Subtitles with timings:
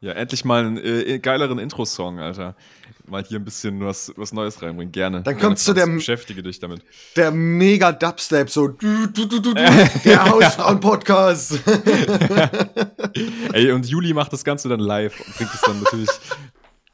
[0.00, 2.54] Ja, endlich mal einen äh, geileren Intro-Song, Alter.
[3.06, 4.92] Mal hier ein bisschen was, was Neues reinbringen.
[4.92, 5.22] Gerne.
[5.22, 5.86] Dann kommt zu der.
[5.86, 6.82] Beschäftige dich damit.
[7.16, 8.68] Der mega Dubstep, so.
[8.68, 9.54] Du, du, du, du,
[10.04, 11.60] der Hausfrauen-Podcast.
[13.54, 16.10] Ey, und Juli macht das Ganze dann live und bringt es dann natürlich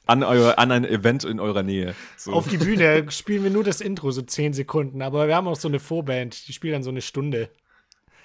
[0.07, 1.97] an, euer, an ein Event in eurer Nähe.
[2.17, 2.33] So.
[2.33, 5.03] Auf die Bühne spielen wir nur das Intro, so 10 Sekunden.
[5.03, 7.51] Aber wir haben auch so eine Vorband, die spielt dann so eine Stunde.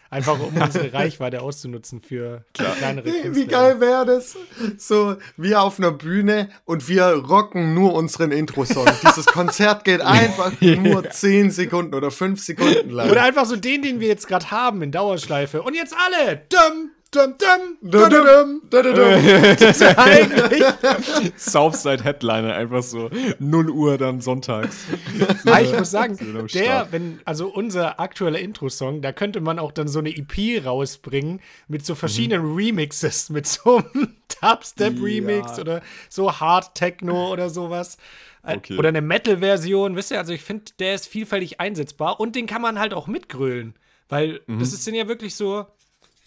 [0.10, 3.36] Einfach um unsere Reichweite auszunutzen für kleinere Künstler.
[3.36, 4.36] Wie geil wäre das?
[4.78, 8.88] So, wir auf einer Bühne und wir rocken nur unseren Intro-Song.
[9.04, 13.09] Dieses Konzert geht einfach nur 10 Sekunden oder 5 Sekunden lang.
[13.09, 15.62] Oder einfach so den, den wir jetzt gerade haben in Dauerschleife.
[15.62, 16.42] Und jetzt alle!
[16.50, 19.02] Dum, Dum, dum, dum, dum, dum,
[19.57, 20.63] das ist eigentlich
[21.38, 24.85] Southside Headliner, einfach so 0 Uhr dann sonntags.
[25.45, 26.17] ah, ich muss sagen,
[26.53, 31.39] der, wenn, also unser aktueller Intro-Song, da könnte man auch dann so eine EP rausbringen
[31.70, 32.55] mit so verschiedenen mhm.
[32.55, 35.61] Remixes, mit so einem Dubstep-Remix ja.
[35.61, 37.97] oder so Hard Techno oder sowas.
[38.44, 38.77] Äh, okay.
[38.77, 42.61] Oder eine Metal-Version, wisst ihr, also ich finde, der ist vielfältig einsetzbar und den kann
[42.61, 43.75] man halt auch mitgrölen.
[44.09, 44.59] Weil mhm.
[44.59, 45.67] das ist ja wirklich so,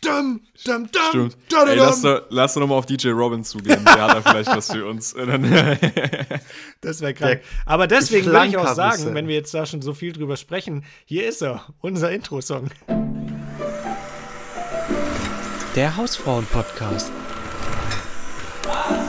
[0.02, 1.36] Dum, dum, dum, Stimmt.
[1.50, 3.84] Dum, Ey, lass, doch, lass doch nochmal auf DJ Robin zugehen.
[3.84, 5.14] Der hat da vielleicht was für uns.
[6.80, 7.42] das wäre krank.
[7.66, 10.84] Aber deswegen würde ich auch sagen, wenn wir jetzt da schon so viel drüber sprechen,
[11.04, 12.70] hier ist er, unser Intro-Song.
[15.76, 17.12] Der Hausfrauen-Podcast.
[18.64, 18.99] Dum,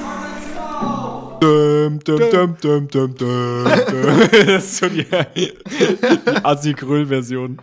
[1.41, 3.63] dum, dum, dum, dum, dum,
[4.31, 5.51] Das ist so die, die
[6.43, 7.59] Assi-Gröll-Version.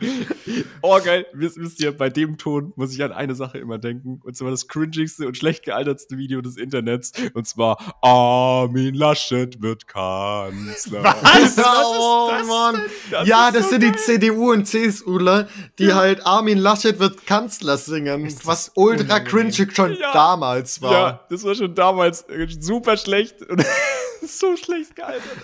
[0.82, 1.26] Oh, geil.
[1.32, 4.20] Wisst, wisst ihr, bei dem Ton muss ich an eine Sache immer denken.
[4.24, 7.12] Und zwar das cringigste und schlecht gealtertste Video des Internets.
[7.34, 11.04] Und zwar Armin Laschet wird Kanzler.
[11.04, 11.58] Was?
[11.58, 12.82] Oh, das Mann.
[13.10, 13.92] Das ja, das so sind geil.
[13.92, 15.94] die CDU und CSUler, die ja.
[15.94, 18.28] halt Armin Laschet wird Kanzler singen.
[18.44, 20.12] Was ultra cringig schon ja.
[20.12, 20.92] damals war.
[20.92, 22.24] Ja, das war schon damals
[22.60, 23.42] super schlecht.
[23.42, 23.64] Und
[24.26, 25.38] so schlecht gealtert.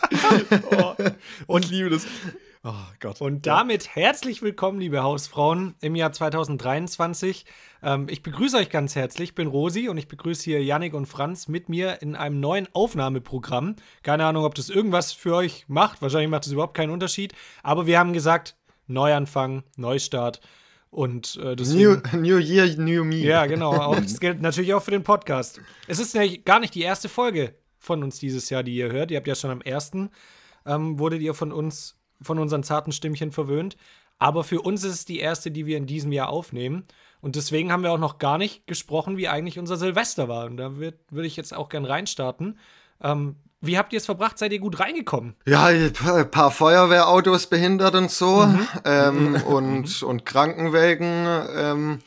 [1.47, 2.07] Oh, und liebe das.
[2.67, 3.21] Oh Gott.
[3.21, 7.45] Und damit herzlich willkommen, liebe Hausfrauen, im Jahr 2023.
[7.83, 9.31] Ähm, ich begrüße euch ganz herzlich.
[9.31, 12.67] Ich bin Rosi und ich begrüße hier Yannick und Franz mit mir in einem neuen
[12.73, 13.77] Aufnahmeprogramm.
[14.03, 16.01] Keine Ahnung, ob das irgendwas für euch macht.
[16.01, 17.35] Wahrscheinlich macht es überhaupt keinen Unterschied.
[17.63, 20.41] Aber wir haben gesagt, Neuanfang, Neustart.
[20.91, 23.17] Und äh, deswegen, new, new Year, New Me.
[23.17, 23.75] Ja, genau.
[23.75, 25.61] Auch, das gilt natürlich auch für den Podcast.
[25.87, 29.11] Es ist ja gar nicht die erste Folge von uns dieses Jahr, die ihr hört.
[29.11, 30.11] Ihr habt ja schon am ersten,
[30.67, 33.77] ähm, wurdet ihr von uns, von unseren zarten Stimmchen verwöhnt.
[34.19, 36.85] Aber für uns ist es die erste, die wir in diesem Jahr aufnehmen.
[37.21, 40.47] Und deswegen haben wir auch noch gar nicht gesprochen, wie eigentlich unser Silvester war.
[40.47, 42.59] Und da würde ich jetzt auch gern reinstarten.
[43.03, 44.39] Ähm, wie habt ihr es verbracht?
[44.39, 45.35] Seid ihr gut reingekommen?
[45.47, 45.93] Ja, ein
[46.31, 48.47] paar Feuerwehrautos behindert und so.
[48.47, 48.69] Mhm.
[48.85, 49.43] Ähm, mhm.
[49.43, 51.27] und, und Krankenwägen.
[51.57, 51.99] Ähm,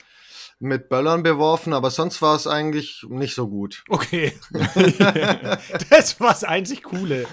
[0.60, 3.84] mit Böllern beworfen, aber sonst war es eigentlich nicht so gut.
[3.90, 4.34] Okay.
[5.90, 7.28] das war das einzig Coole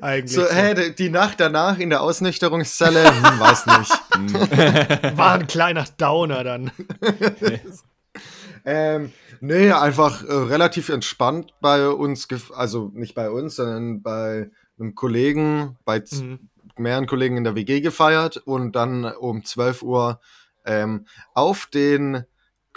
[0.00, 0.32] eigentlich.
[0.32, 3.90] So, hey, die Nacht danach in der Ausnüchterungszelle, hm, weiß nicht.
[5.18, 6.70] war ein kleiner Downer dann.
[8.64, 14.94] ähm, nee, einfach äh, relativ entspannt bei uns, also nicht bei uns, sondern bei einem
[14.94, 16.48] Kollegen, bei mhm.
[16.76, 20.20] mehreren Kollegen in der WG gefeiert und dann um 12 Uhr
[20.64, 22.24] ähm, auf den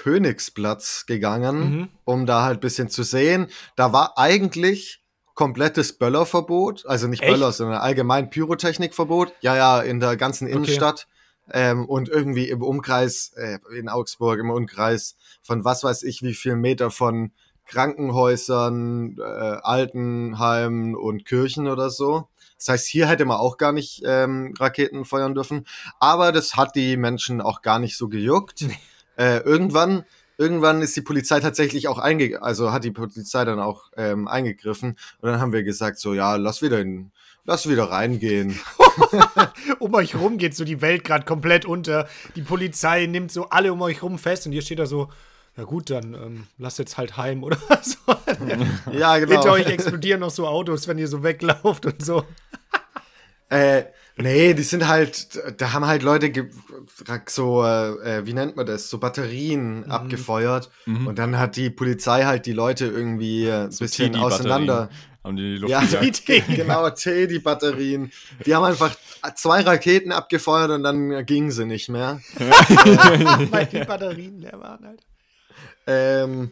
[0.02, 1.90] Königsplatz gegangen, mhm.
[2.06, 3.48] um da halt ein bisschen zu sehen.
[3.76, 5.04] Da war eigentlich
[5.36, 7.32] komplettes Böllerverbot, also nicht Echt?
[7.32, 9.32] Böller, sondern allgemein Pyrotechnikverbot.
[9.42, 11.08] Ja, ja, in der ganzen Innenstadt.
[11.48, 11.72] Okay.
[11.72, 16.34] Ähm, und irgendwie im Umkreis, äh, in Augsburg, im Umkreis von was weiß ich, wie
[16.34, 17.32] viel Meter von
[17.68, 22.28] Krankenhäusern, äh, Altenheimen und Kirchen oder so.
[22.58, 25.68] Das heißt, hier hätte man auch gar nicht ähm, Raketen feuern dürfen.
[26.00, 28.66] Aber das hat die Menschen auch gar nicht so gejuckt.
[29.22, 30.04] Äh, irgendwann,
[30.40, 34.98] irgendwann ist die Polizei tatsächlich auch einge, also hat die Polizei dann auch ähm, eingegriffen
[35.20, 37.12] und dann haben wir gesagt so, ja, lass wieder in,
[37.46, 38.59] lass wieder reingehen.
[39.80, 42.09] um euch rum geht so die Welt gerade komplett unter.
[42.36, 45.09] Die Polizei nimmt so alle um euch rum fest und ihr steht da so,
[45.56, 47.98] ja gut, dann ähm, lasst jetzt halt heim oder so.
[48.92, 49.34] ja, genau.
[49.34, 52.26] Hinter euch explodieren noch so Autos, wenn ihr so weglauft und so.
[53.50, 53.84] äh,
[54.17, 56.31] Nee, die sind halt, da haben halt Leute
[57.28, 59.91] so, äh, wie nennt man das, so Batterien mhm.
[59.91, 61.08] abgefeuert mhm.
[61.08, 64.90] und dann hat die Polizei halt die Leute irgendwie äh, ein so bisschen auseinander.
[65.23, 68.11] Haben die, die Luft ja, die, genau, Teddy-Batterien.
[68.46, 68.96] Die haben einfach
[69.35, 72.19] zwei Raketen abgefeuert und dann gingen sie nicht mehr.
[73.52, 75.02] Weil die Batterien leer waren halt.
[75.85, 76.52] Ähm,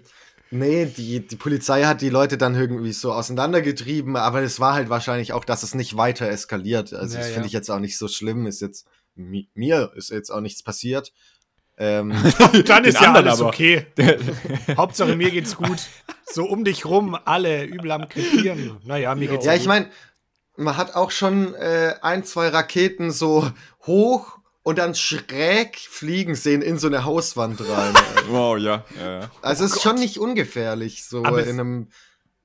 [0.51, 4.89] Nee, die, die Polizei hat die Leute dann irgendwie so auseinandergetrieben, aber es war halt
[4.89, 6.93] wahrscheinlich auch, dass es nicht weiter eskaliert.
[6.93, 7.45] Also ja, das finde ja.
[7.47, 8.47] ich jetzt auch nicht so schlimm.
[8.47, 11.13] Ist jetzt, mir ist jetzt auch nichts passiert.
[11.77, 12.13] Ähm,
[12.65, 13.49] Dann ist ja alles aber.
[13.49, 13.85] okay.
[14.77, 15.87] Hauptsache mir geht's gut.
[16.25, 18.79] So um dich rum, alle übel am krepieren.
[18.83, 19.61] Naja, mir geht's ja, gut.
[19.61, 19.89] ich meine,
[20.57, 23.49] man hat auch schon äh, ein, zwei Raketen so
[23.85, 24.38] hoch
[24.69, 27.93] und dann schräg fliegen sehen in so eine Hauswand rein.
[28.29, 28.85] Wow, ja.
[28.99, 29.31] ja, ja.
[29.41, 31.87] also es ist schon nicht ungefährlich, so Aber in einem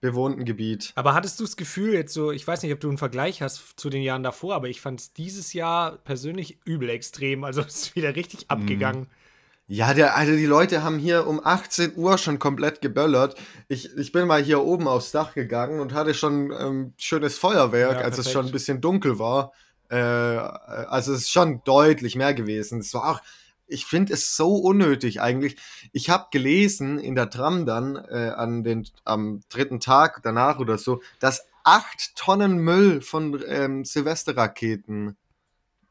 [0.00, 0.92] bewohnten Gebiet.
[0.94, 3.78] Aber hattest du das Gefühl, jetzt so, ich weiß nicht, ob du einen Vergleich hast
[3.78, 7.44] zu den Jahren davor, aber ich fand es dieses Jahr persönlich übel extrem.
[7.44, 9.08] Also es ist wieder richtig abgegangen.
[9.66, 13.34] Ja, der, also die Leute haben hier um 18 Uhr schon komplett geböllert.
[13.68, 17.98] Ich, ich bin mal hier oben aufs Dach gegangen und hatte schon ähm, schönes Feuerwerk,
[17.98, 19.52] Ja, als es schon ein bisschen dunkel war.
[19.90, 22.80] Äh, also es ist schon deutlich mehr gewesen.
[22.80, 23.20] Es war auch,
[23.66, 25.56] ich finde es so unnötig eigentlich.
[25.92, 30.78] Ich habe gelesen in der Tram dann äh, an den, am dritten Tag danach oder
[30.78, 35.16] so, dass acht Tonnen Müll von ähm, Silvesterraketen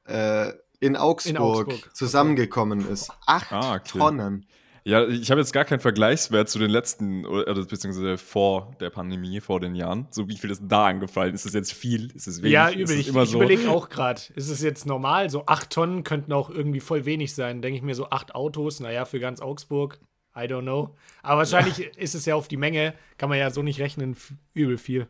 [0.06, 3.12] äh, in Augsburg, Augsburg, zusammengekommen ist.
[3.25, 4.00] Acht Ah, okay.
[4.00, 4.45] Tonnen.
[4.85, 9.39] Ja, ich habe jetzt gar keinen Vergleichswert zu den letzten, oder beziehungsweise vor der Pandemie,
[9.39, 10.07] vor den Jahren.
[10.12, 11.33] So wie viel ist da angefallen?
[11.33, 12.12] Ist das jetzt viel?
[12.13, 12.51] Ist es wenig?
[12.53, 12.83] Ja, übel.
[12.83, 13.38] es Ich, immer ich so?
[13.38, 15.30] überlege auch gerade, ist es jetzt normal?
[15.30, 17.62] So acht Tonnen könnten auch irgendwie voll wenig sein.
[17.62, 20.00] Denke ich mir so acht Autos, naja, für ganz Augsburg,
[20.35, 20.94] I don't know.
[21.21, 24.18] Aber wahrscheinlich ist es ja auf die Menge, kann man ja so nicht rechnen,
[24.53, 25.07] übel viel.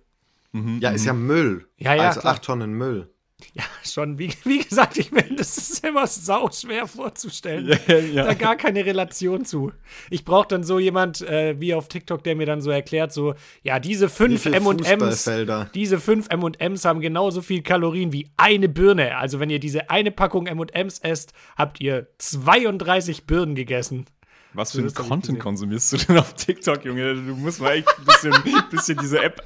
[0.52, 1.66] Mhm, Ja, ist ja Müll.
[1.78, 2.34] Ja, ja, Also klar.
[2.36, 3.10] acht Tonnen Müll.
[3.54, 7.78] Ja, schon, wie, wie gesagt, ich finde, das ist immer sau schwer vorzustellen.
[7.88, 8.24] Ja, ja.
[8.24, 9.72] Da gar keine Relation zu.
[10.10, 13.36] Ich brauche dann so jemand äh, wie auf TikTok, der mir dann so erklärt, so,
[13.62, 15.30] ja, diese fünf M&Ms,
[15.74, 19.18] diese fünf M&Ms haben genauso viel Kalorien wie eine Birne.
[19.18, 24.06] Also wenn ihr diese eine Packung M&Ms esst, habt ihr 32 Birnen gegessen.
[24.54, 27.16] Was für einen Content konsumierst du denn auf TikTok, Junge?
[27.16, 28.34] Du musst mal echt ein bisschen,
[28.72, 29.44] bisschen diese App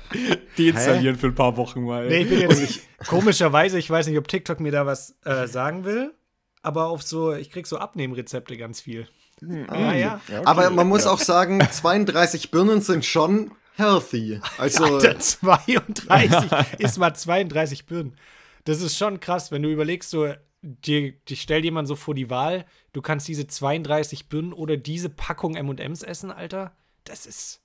[0.57, 2.07] deinstallieren für ein paar Wochen mal.
[2.07, 5.47] Nee, ich bin jetzt nicht, komischerweise, ich weiß nicht, ob TikTok mir da was äh,
[5.47, 6.13] sagen will,
[6.61, 9.07] aber auf so, ich krieg so Abnehmrezepte ganz viel.
[9.67, 9.93] Ah, ja.
[9.93, 10.41] Ja, okay.
[10.45, 14.41] Aber man muss auch sagen, 32 Birnen sind schon healthy.
[14.57, 18.15] Also, Alter, 32, ist mal 32 Birnen.
[18.65, 22.29] Das ist schon krass, wenn du überlegst, so, dir, dir stellt jemand so vor die
[22.29, 26.75] Wahl, du kannst diese 32 Birnen oder diese Packung M&Ms essen, Alter.
[27.03, 27.61] Das ist,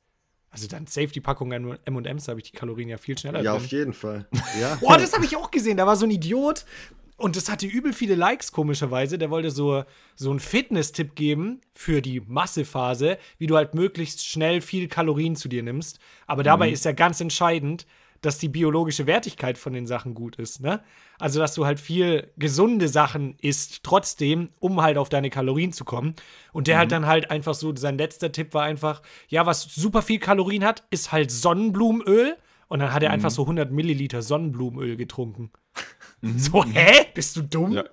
[0.50, 3.52] also dann safe die Packung M&Ms, da habe ich die Kalorien ja viel schneller ja,
[3.52, 3.64] drin.
[3.64, 4.26] auf jeden Fall.
[4.60, 4.74] Ja.
[4.80, 5.76] Boah, das habe ich auch gesehen.
[5.76, 6.64] Da war so ein Idiot
[7.16, 9.16] und das hatte übel viele Likes, komischerweise.
[9.16, 9.84] Der wollte so,
[10.16, 15.48] so einen Fitness-Tipp geben für die Massephase, wie du halt möglichst schnell viel Kalorien zu
[15.48, 15.98] dir nimmst.
[16.26, 17.86] Aber dabei ist ja ganz entscheidend,
[18.22, 20.82] dass die biologische Wertigkeit von den Sachen gut ist, ne?
[21.18, 25.84] Also, dass du halt viel gesunde Sachen isst, trotzdem, um halt auf deine Kalorien zu
[25.84, 26.14] kommen.
[26.52, 30.02] Und der halt dann halt einfach so, sein letzter Tipp war einfach, ja, was super
[30.02, 32.36] viel Kalorien hat, ist halt Sonnenblumenöl.
[32.68, 35.50] Und dann hat er einfach so 100 Milliliter Sonnenblumenöl getrunken.
[36.36, 37.06] So, hä?
[37.14, 37.72] Bist du dumm?
[37.72, 37.84] Ja.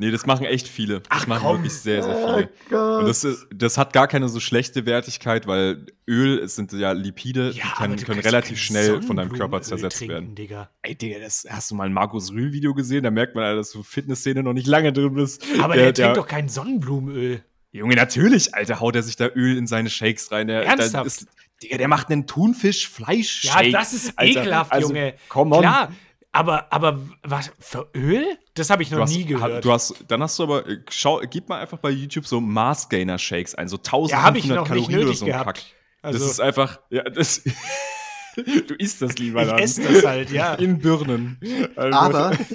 [0.00, 1.00] Nee, das machen echt viele.
[1.00, 1.56] Das Ach, machen komm.
[1.56, 2.98] wirklich sehr, sehr viele.
[2.98, 6.92] Und das, ist, das hat gar keine so schlechte Wertigkeit, weil Öl, es sind ja
[6.92, 10.34] Lipide, die aber können, können relativ schnell von deinem Körper zersetzt trinken, werden.
[10.36, 10.70] Digga.
[10.82, 13.02] Ey, Digga, das, hast du mal ein Markus Rühl-Video gesehen?
[13.02, 15.44] Da merkt man, dass du Fitnessszene noch nicht lange drin bist.
[15.60, 17.42] Aber der, trinkt doch kein Sonnenblumenöl.
[17.72, 20.46] Junge, natürlich, Alter, haut er sich da Öl in seine Shakes rein.
[20.46, 20.94] Der, Ernsthaft?
[20.94, 21.26] Der ist,
[21.60, 23.72] Digga, der macht einen Thunfisch-Fleisch-Shake.
[23.72, 24.42] Ja, das ist Alter.
[24.42, 25.14] ekelhaft, Also, Junge.
[25.28, 25.60] Komm on.
[25.60, 25.92] Klar,
[26.32, 28.24] aber, aber was, für Öl?
[28.54, 29.64] Das habe ich noch Du hast, nie gehört.
[29.64, 32.88] du hast, dann hast du aber, äh, schau, gib mal einfach bei YouTube so Mars
[32.88, 35.30] Gainer Shakes ein, so 1500 ja, habe ich noch nicht Kalorien oder nötig so ein
[35.32, 35.46] gehabt.
[35.58, 35.64] Kack.
[36.02, 37.42] Also, das ist einfach, ja, das,
[38.36, 39.58] du isst das lieber ich dann.
[39.58, 40.54] esse das halt, ja.
[40.54, 41.40] In Birnen.
[41.76, 42.32] Also, Aber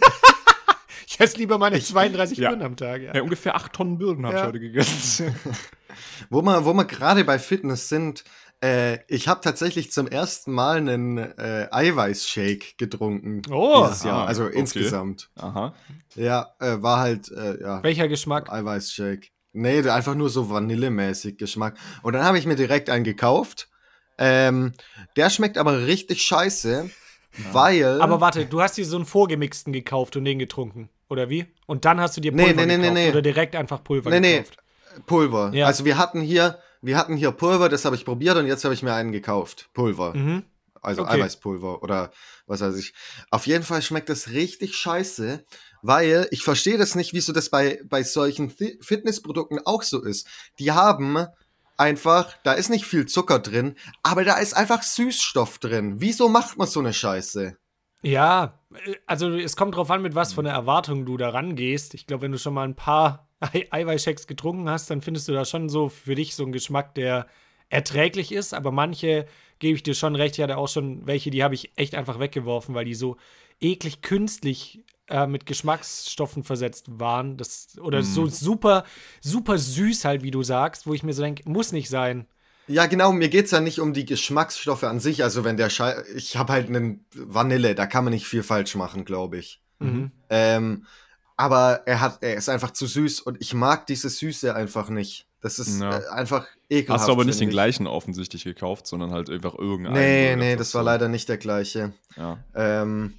[1.07, 2.49] Ich esse lieber meine 32 Ja.
[2.49, 3.13] Birnen am Tag, ja.
[3.15, 4.47] Ja, ungefähr 8 Tonnen Birnen habe ich Ja.
[4.47, 5.35] heute gegessen.
[6.29, 8.23] wo wir, wo wir gerade bei Fitness sind,
[8.63, 13.85] äh, ich habe tatsächlich zum ersten Mal einen äh, Eiweißshake getrunken Oh.
[13.87, 14.23] dieses Jahr.
[14.23, 14.57] Ah, also okay.
[14.59, 15.29] insgesamt.
[15.35, 15.73] Aha.
[16.15, 18.51] Ja, äh, war halt, äh, ja, Welcher Geschmack?
[18.51, 19.27] Eiweißshake.
[19.53, 21.75] Nee, der- einfach nur so vanillemäßig Geschmack.
[22.01, 23.69] Und dann habe ich mir direkt einen gekauft.
[24.17, 24.73] Ähm,
[25.15, 26.89] der schmeckt aber richtig scheiße,
[27.51, 27.99] weil.
[28.01, 31.45] Aber warte, du hast dir so einen vorgemixten gekauft und den getrunken, oder wie?
[31.65, 33.09] Und dann hast du dir Nee, Pulver nee, nee, gekauft nee, nee.
[33.09, 34.37] oder direkt einfach Pulver Nee, nee.
[34.37, 34.57] gekauft?
[35.07, 35.51] Pulver.
[35.53, 35.65] Ja.
[35.65, 38.73] Also wir hatten hier, wir hatten hier Pulver, das habe ich probiert und jetzt habe
[38.73, 39.69] ich mir einen gekauft.
[39.73, 40.13] Pulver.
[40.15, 40.43] Mhm.
[40.81, 41.13] Also Okay.
[41.13, 42.11] Eiweißpulver oder
[42.45, 42.93] was weiß ich.
[43.31, 45.45] Auf jeden Fall schmeckt das richtig scheiße,
[45.81, 50.27] weil ich verstehe das nicht, wieso das bei, bei solchen Fi- Fitnessprodukten auch so ist.
[50.59, 51.25] Die haben
[51.77, 55.95] einfach, da ist nicht viel Zucker drin, aber da ist einfach Süßstoff drin.
[56.01, 57.55] Wieso macht man so eine Scheiße?
[58.01, 61.93] Ja, äh, also es kommt drauf an, mit was von der Erwartung du da rangehst.
[61.93, 65.33] Ich glaube, wenn du schon mal ein paar Ei Eiweißshakes getrunken hast, dann findest du
[65.33, 67.27] da schon so für dich so einen Geschmack, der
[67.69, 68.53] erträglich ist.
[68.53, 69.25] Aber manche,
[69.59, 72.19] gebe ich dir schon recht, ich hatte auch schon welche, die habe ich echt einfach
[72.19, 73.17] weggeworfen, weil die so
[73.59, 77.37] eklig künstlich äh, mit Geschmacksstoffen versetzt waren.
[77.37, 78.03] Das, oder mm.
[78.03, 78.83] so super,
[79.21, 82.27] super süß halt, wie du sagst, wo ich mir so denke, muss nicht sein.
[82.67, 85.23] Ja, genau, mir geht es ja nicht um die Geschmacksstoffe an sich.
[85.23, 88.75] Also, wenn der Schei Ich habe halt einen Vanille, da kann man nicht viel falsch
[88.75, 89.61] machen, glaube ich.
[89.79, 90.11] Mhm.
[90.29, 90.85] Ähm,
[91.37, 95.27] aber er hat, er ist einfach zu süß und ich mag diese Süße einfach nicht.
[95.41, 95.97] Das ist ja.
[95.97, 97.01] äh, einfach ekelhaft.
[97.01, 97.53] Hast du aber nicht den ich.
[97.53, 99.95] gleichen offensichtlich gekauft, sondern halt einfach irgendeinen.
[99.95, 101.91] Nee, nee, das war leider nicht der gleiche.
[102.15, 102.37] Ja.
[102.55, 103.15] Ähm,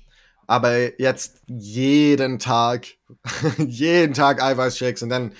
[0.47, 2.87] aber jetzt jeden Tag,
[3.59, 5.33] jeden Tag Eiweißshakes und dann,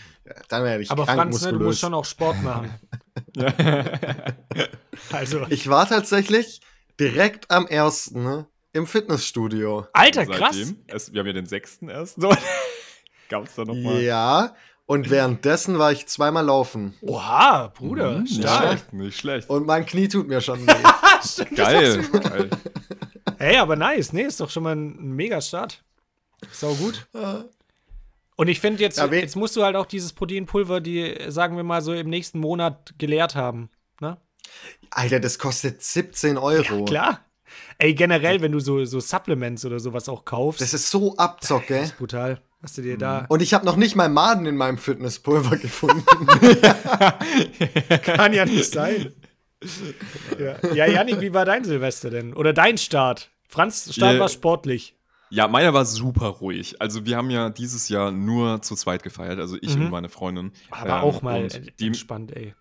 [0.49, 2.75] dann werde ich Aber krank, Franz, ne, du musst schon auch Sport machen.
[5.13, 5.47] also.
[5.49, 6.61] Ich war tatsächlich
[7.01, 9.87] direkt am ersten ne, im Fitnessstudio.
[9.93, 10.75] Alter, krass.
[10.89, 12.19] Es, wir haben ja den sechsten erst.
[13.29, 14.03] Gab es da noch mal?
[14.03, 14.55] Ja,
[14.87, 16.95] und währenddessen war ich zweimal laufen.
[17.01, 18.63] Oha, Bruder, mhm, stark.
[18.63, 19.51] Nicht schlecht, nicht schlecht.
[19.51, 20.73] Und mein Knie tut mir schon weh.
[21.25, 22.03] Stimmt, Geil.
[22.13, 22.51] Geil.
[23.39, 24.13] Hey, aber nice.
[24.13, 25.83] Nee, ist doch schon mal ein, mega Start.
[26.53, 27.07] Sau gut.
[28.37, 31.65] Und ich finde jetzt, ja, jetzt musst du halt auch dieses Proteinpulver, die, sagen wir
[31.65, 33.71] mal, so im nächsten Monat geleert haben.
[34.01, 34.19] Ne?
[34.91, 36.81] Alter, das kostet 17 Euro.
[36.81, 37.25] Ja, klar.
[37.79, 40.61] Ey, generell, wenn du so, so Supplements oder sowas auch kaufst.
[40.61, 41.75] Das ist so abzocke.
[41.75, 42.41] Das ist brutal.
[42.61, 43.27] Was du dir da.
[43.29, 46.03] Und ich habe noch nicht mal Maden in meinem Fitnesspulver gefunden.
[48.03, 49.13] Kann ja nicht sein.
[50.39, 50.73] Ja.
[50.73, 52.33] ja, Janik, wie war dein Silvester denn?
[52.33, 53.31] Oder dein Start?
[53.49, 54.21] Franz Start yeah.
[54.21, 54.95] war sportlich.
[55.31, 56.81] Ja, meiner war super ruhig.
[56.81, 59.87] Also wir haben ja dieses Jahr nur zu zweit gefeiert, also ich mhm.
[59.87, 60.53] und meine Freundin.
[60.71, 61.49] Aber ähm, auch mal
[61.81, 62.55] entspannt, ey.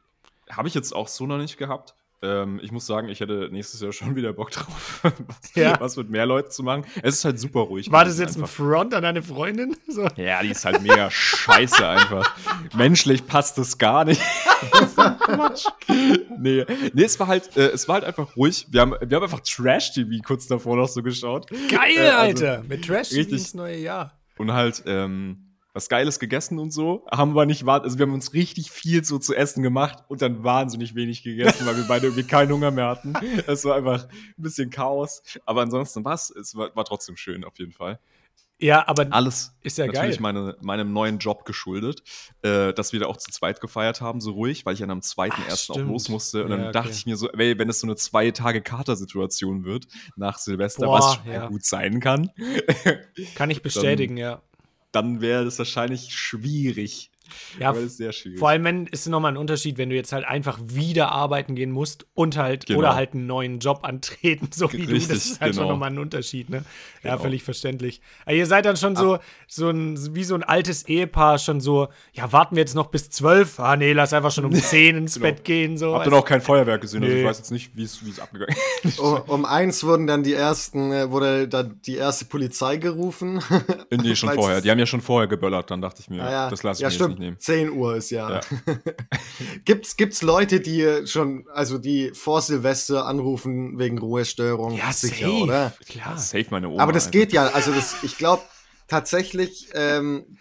[0.49, 1.95] Habe ich jetzt auch so noch nicht gehabt.
[2.23, 5.79] Ähm, ich muss sagen, ich hätte nächstes Jahr schon wieder Bock drauf, was, ja.
[5.79, 6.85] was, mit mehr Leuten zu machen.
[7.01, 7.91] Es ist halt super ruhig.
[7.91, 8.49] War das jetzt einfach.
[8.49, 9.75] ein Front an deine Freundin?
[9.93, 10.07] So.
[10.15, 12.35] Ja, die ist halt mega scheiße einfach.
[12.75, 14.19] Menschlich passt das gar nicht.
[14.95, 15.67] Quatsch.
[16.39, 16.65] nee.
[16.93, 18.65] nee, es war halt, äh, es war halt einfach ruhig.
[18.71, 21.47] Wir haben, wir haben einfach Trash-TV kurz davor noch so geschaut.
[21.69, 22.63] Geil, äh, also, Alter.
[22.67, 24.19] Mit Trash-TV ins neue Jahr.
[24.39, 27.85] Und halt, ähm, was Geiles gegessen und so, haben aber nicht warten.
[27.85, 31.65] Also wir haben uns richtig viel so zu essen gemacht und dann wahnsinnig wenig gegessen,
[31.65, 33.13] weil wir beide irgendwie keinen Hunger mehr hatten.
[33.47, 35.23] Es war einfach ein bisschen Chaos.
[35.45, 37.99] Aber ansonsten was, es war, war trotzdem schön auf jeden Fall.
[38.59, 40.21] Ja, aber alles ist ja natürlich geil.
[40.21, 42.03] Meine, meinem neuen Job geschuldet,
[42.43, 45.01] äh, dass wir da auch zu zweit gefeiert haben, so ruhig, weil ich dann am
[45.01, 46.45] zweiten Ach, ersten auch los musste.
[46.45, 46.97] Und ja, dann dachte okay.
[46.97, 50.99] ich mir so, ey, wenn es so eine zwei Tage Kater-Situation wird nach Silvester, Boah,
[50.99, 51.47] was ja.
[51.47, 52.31] gut sein kann.
[53.35, 54.41] Kann ich bestätigen, ja
[54.93, 57.11] dann wäre es wahrscheinlich schwierig.
[57.59, 58.39] Ja, sehr schwierig.
[58.39, 61.71] Vor allem, wenn ist nochmal ein Unterschied, wenn du jetzt halt einfach wieder arbeiten gehen
[61.71, 62.79] musst und halt genau.
[62.79, 65.13] oder halt einen neuen Job antreten, so wie Richtig, du.
[65.13, 65.63] Das ist halt genau.
[65.63, 66.63] schon nochmal ein Unterschied, ne?
[67.01, 67.15] Genau.
[67.15, 68.01] Ja, völlig verständlich.
[68.25, 71.89] Aber ihr seid dann schon so, so ein, wie so ein altes Ehepaar, schon so,
[72.13, 73.59] ja, warten wir jetzt noch bis zwölf?
[73.59, 75.27] Ah, nee, lass einfach schon um zehn ins genau.
[75.27, 75.77] Bett gehen.
[75.77, 75.95] So.
[75.95, 77.07] Habt ihr noch kein Feuerwerk gesehen, nee.
[77.07, 78.99] also ich weiß jetzt nicht, wie es abgegangen ist.
[78.99, 83.41] um, um eins wurden dann die ersten, äh, wurde dann die erste Polizei gerufen.
[83.91, 84.61] nee, schon vorher.
[84.61, 86.49] Die haben ja schon vorher geböllert, dann dachte ich mir, ah, ja.
[86.49, 87.19] das lasse ich ja, mir stimmt.
[87.19, 87.39] nicht nehmen.
[87.39, 88.35] 10 Uhr ist ja.
[88.35, 88.41] ja.
[89.65, 94.73] gibt's, gibt's Leute, die schon, also die vor Silvester anrufen wegen Ruhestörung?
[94.73, 95.43] Ja, sicher, safe.
[95.43, 95.73] oder?
[95.87, 96.17] Klar.
[96.17, 96.83] Safe meine Oma.
[96.83, 97.19] Aber das einfach.
[97.19, 98.43] geht ja, also das, ich glaube
[98.87, 100.37] tatsächlich ähm,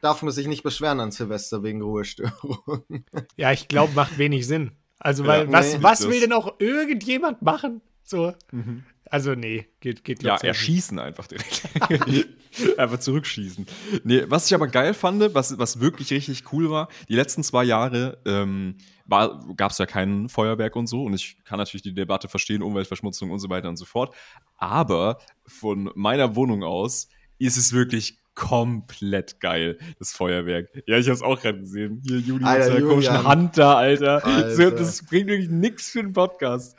[0.00, 2.84] darf man sich nicht beschweren an Silvester wegen Ruhestörung.
[3.36, 4.72] Ja, ich glaube, macht wenig Sinn.
[4.98, 7.80] Also, weil, ja, was, nee, was will denn auch irgendjemand machen?
[8.04, 8.32] So.
[8.52, 8.84] Mhm.
[9.10, 11.62] Also, nee, geht, geht Ja, erschießen einfach direkt.
[12.78, 13.66] einfach zurückschießen.
[14.02, 17.64] Nee, was ich aber geil fand, was, was wirklich richtig cool war, die letzten zwei
[17.64, 18.76] Jahre ähm,
[19.56, 21.04] gab es ja kein Feuerwerk und so.
[21.04, 24.14] Und ich kann natürlich die Debatte verstehen, Umweltverschmutzung und so weiter und so fort.
[24.56, 27.08] Aber von meiner Wohnung aus
[27.38, 30.68] ist es wirklich komplett geil, das Feuerwerk.
[30.86, 32.02] Ja, ich hab's auch gerade gesehen.
[32.04, 32.88] Hier, Julian, Alter, Julian.
[32.88, 34.24] komischen Hunter, Alter.
[34.24, 34.70] Alter.
[34.72, 36.78] das bringt wirklich nichts für den Podcast.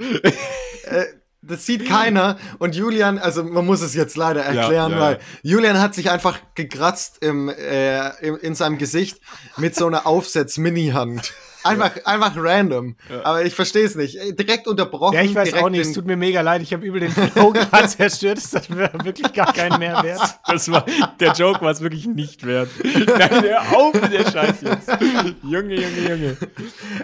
[0.88, 1.06] Äh,
[1.48, 2.38] das sieht keiner.
[2.60, 6.10] Und Julian, also man muss es jetzt leider erklären, ja, ja, weil Julian hat sich
[6.10, 9.20] einfach gekratzt im, äh, im, in seinem Gesicht
[9.58, 11.34] mit so einer Aufsetz-Mini-Hand.
[11.66, 12.96] Einfach, einfach random.
[13.10, 13.26] Ja.
[13.26, 14.18] Aber ich verstehe es nicht.
[14.40, 15.16] Direkt unterbrochen.
[15.16, 15.82] Ja, ich weiß auch nicht.
[15.82, 16.62] Es tut mir mega leid.
[16.62, 18.38] Ich habe übel den Flow gerade zerstört.
[18.38, 18.70] Das hat
[19.04, 20.40] wirklich gar keinen Mehrwert.
[20.48, 20.86] Das war,
[21.20, 22.70] der Joke war es wirklich nicht wert.
[22.84, 24.90] Nein, hör auf mit der Scheiß jetzt.
[25.44, 26.38] Junge, Junge, Junge.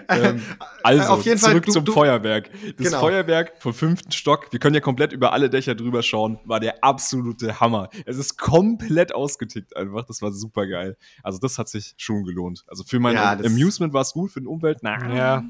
[0.08, 0.42] Ähm,
[0.82, 2.50] also, Auf jeden zurück du, zum du, Feuerwerk.
[2.76, 3.00] Das genau.
[3.00, 6.82] Feuerwerk vom fünften Stock, wir können ja komplett über alle Dächer drüber schauen, war der
[6.84, 7.88] absolute Hammer.
[8.06, 10.04] Es ist komplett ausgetickt einfach.
[10.04, 10.96] Das war super geil.
[11.22, 12.64] Also, das hat sich schon gelohnt.
[12.66, 15.14] Also, für mein ja, Amusement war es gut, für den Umwelt, na.
[15.14, 15.44] Ja.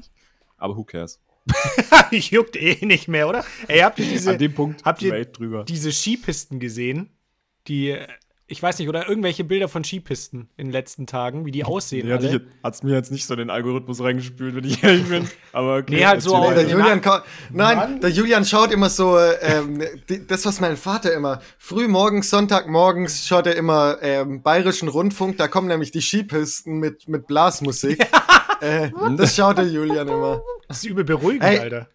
[0.57, 1.19] Aber who cares?
[2.11, 3.43] Juckt eh nicht mehr, oder?
[3.67, 5.25] Ey, habt ihr diese, An dem Punkt habt ihr
[5.67, 7.09] diese Skipisten gesehen?
[7.67, 7.97] Die
[8.53, 12.07] ich weiß nicht, oder irgendwelche Bilder von Skipisten in den letzten Tagen, wie die aussehen.
[12.07, 12.41] Ja, alle.
[12.61, 15.27] hat es mir jetzt nicht so den Algorithmus reingespült, wenn ich ehrlich bin.
[15.53, 17.21] Aber okay, Nee, halt so auch- Nee, der Julian Mann.
[17.51, 22.29] Nein, der Julian schaut immer so, ähm, die, das, was mein Vater immer, früh morgens,
[22.29, 28.05] Sonntagmorgens schaut er immer ähm, bayerischen Rundfunk, da kommen nämlich die Skipisten mit, mit Blasmusik.
[28.63, 30.41] Äh, das schaut der Julian immer.
[30.67, 31.87] Das ist übel beruhigend, Ey, Alter.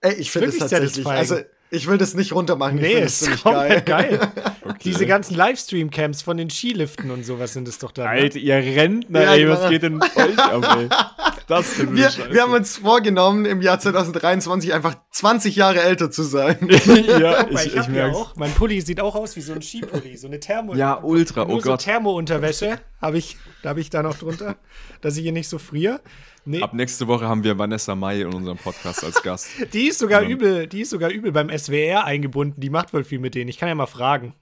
[0.00, 1.16] Ey, ich finde es tatsächlich, satisfying.
[1.16, 1.36] also
[1.70, 3.80] ich will das nicht runtermachen, ich Nee, das ist geil.
[3.84, 4.20] geil.
[4.64, 4.78] Okay.
[4.84, 7.92] Diese ganzen Livestream-Camps von den Skiliften und sowas sind es doch.
[7.96, 8.08] Ne?
[8.08, 9.70] Alter, ihr Rentner, Ja, ey, was genau.
[9.70, 10.88] geht denn euch ab, ey?
[11.48, 16.22] Das ist Wir, wir haben uns vorgenommen, im Jahr 2023 einfach 20 Jahre älter zu
[16.22, 16.56] sein.
[17.18, 18.16] ja, ich, ich, ich merk's.
[18.16, 18.36] auch.
[18.36, 20.74] Mein Pulli sieht auch aus wie so ein Skipulli, so eine Thermo.
[20.74, 21.80] Ja, ultra, Nur oh so Gott.
[21.82, 24.56] Thermo-Unterwäsche habe ich, da habe ich da noch drunter,
[25.00, 26.00] dass ich hier nicht so friere.
[26.44, 29.48] Nee, Ab nächste Woche haben wir Vanessa Mai in unserem Podcast als Gast.
[29.72, 32.60] die ist sogar übel, die ist sogar übel beim SWR eingebunden.
[32.60, 33.48] Die macht wohl viel mit denen.
[33.48, 34.34] Ich kann ja mal fragen.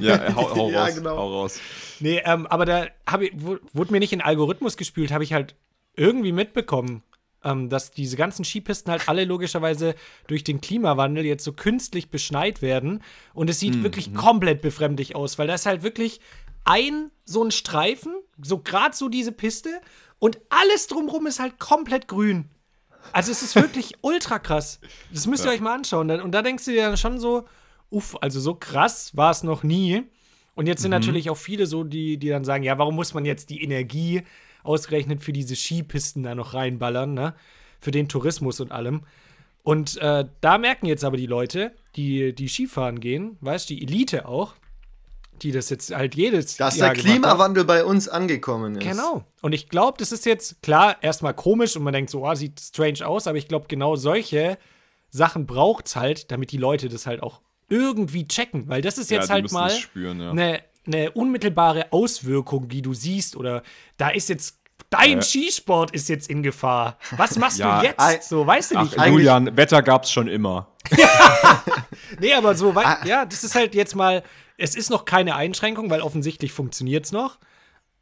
[0.00, 1.16] Ja, äh, hau, hau Ja, raus, genau.
[1.16, 1.60] hau raus.
[2.00, 2.86] Nee, ähm, aber da
[3.20, 5.54] ich, wu- wurde mir nicht in Algorithmus gespült, habe ich halt
[5.96, 7.02] irgendwie mitbekommen,
[7.42, 9.94] ähm, dass diese ganzen Skipisten halt alle logischerweise
[10.26, 13.02] durch den Klimawandel jetzt so künstlich beschneit werden.
[13.34, 16.20] Und es sieht wirklich komplett befremdlich aus, weil da ist halt wirklich
[16.64, 19.80] ein so ein Streifen, so gerade so diese Piste,
[20.18, 22.48] und alles drumrum ist halt komplett grün.
[23.12, 24.80] Also es ist wirklich ultra krass.
[25.12, 26.10] Das müsst ihr euch mal anschauen.
[26.10, 27.44] Und da denkst du dir dann schon so,
[27.90, 30.02] uff, also so krass war es noch nie.
[30.54, 33.24] Und jetzt sind natürlich auch viele so, die, die dann sagen, ja, warum muss man
[33.24, 34.22] jetzt die Energie
[34.64, 37.34] ausgerechnet für diese Skipisten da noch reinballern, ne?
[37.80, 39.02] Für den Tourismus und allem.
[39.62, 43.82] Und äh, da merken jetzt aber die Leute, die, die Skifahren gehen, weißt du, die
[43.82, 44.54] Elite auch,
[45.42, 47.02] die das jetzt halt jedes Dass Jahr der.
[47.02, 48.84] Klimawandel bei uns angekommen ist.
[48.86, 49.24] Genau.
[49.42, 52.60] Und ich glaube, das ist jetzt klar erstmal komisch und man denkt so, oh, sieht
[52.60, 54.58] strange aus, aber ich glaube, genau solche
[55.10, 58.68] Sachen braucht es halt, damit die Leute das halt auch irgendwie checken.
[58.68, 60.30] Weil das ist Ja, jetzt die halt mal es spüren, ja.
[60.30, 63.62] eine eine unmittelbare Auswirkung, die du siehst, oder
[63.96, 64.58] da ist jetzt.
[64.90, 65.22] Dein Ja.
[65.22, 66.98] Skisport ist jetzt in Gefahr.
[67.16, 68.28] Was machst Ja, du jetzt?
[68.28, 68.96] so, weißt du nicht.
[69.06, 70.68] Julian, Wetter gab's schon immer.
[72.20, 72.98] Nee, aber so, wei- Ah.
[73.04, 74.22] ja, das ist halt jetzt mal,
[74.56, 77.38] es ist noch keine Einschränkung, weil offensichtlich funktioniert es noch.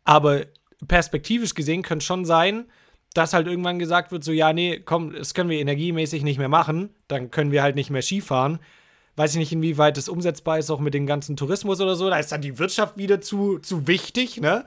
[0.05, 0.43] Aber
[0.87, 2.67] perspektivisch gesehen könnte schon sein,
[3.15, 6.49] dass halt irgendwann gesagt wird, so, ja, nee, komm, das können wir energiemäßig nicht mehr
[6.49, 8.59] machen, dann können wir halt nicht mehr Skifahren.
[9.17, 12.09] Weiß ich nicht, inwieweit das umsetzbar ist, auch mit dem ganzen Tourismus oder so.
[12.09, 14.65] Da ist dann die Wirtschaft wieder zu, zu wichtig, ne?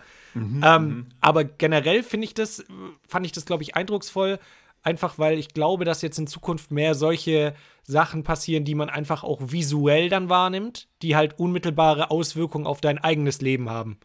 [0.63, 2.63] ähm, aber generell finde ich das,
[3.07, 4.37] fand ich das, glaube ich, eindrucksvoll,
[4.83, 9.23] einfach weil ich glaube, dass jetzt in Zukunft mehr solche Sachen passieren, die man einfach
[9.23, 13.97] auch visuell dann wahrnimmt, die halt unmittelbare Auswirkungen auf dein eigenes Leben haben.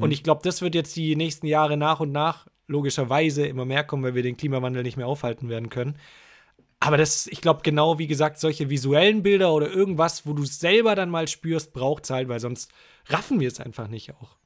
[0.00, 3.84] Und ich glaube, das wird jetzt die nächsten Jahre nach und nach logischerweise immer mehr
[3.84, 5.96] kommen, weil wir den Klimawandel nicht mehr aufhalten werden können.
[6.84, 10.58] Aber das, ich glaube, genau wie gesagt, solche visuellen Bilder oder irgendwas, wo du es
[10.60, 12.70] selber dann mal spürst, braucht es halt, weil sonst
[13.06, 14.36] raffen wir es einfach nicht auch.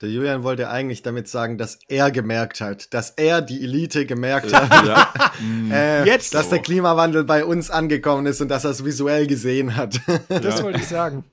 [0.00, 4.54] Der Julian wollte eigentlich damit sagen, dass er gemerkt hat, dass er die Elite gemerkt
[4.54, 5.12] hat, Ja.
[5.70, 6.52] äh, Jetzt dass so.
[6.52, 10.00] der Klimawandel bei uns angekommen ist und dass er es visuell gesehen hat.
[10.28, 10.64] Das Ja.
[10.64, 11.24] wollte ich sagen.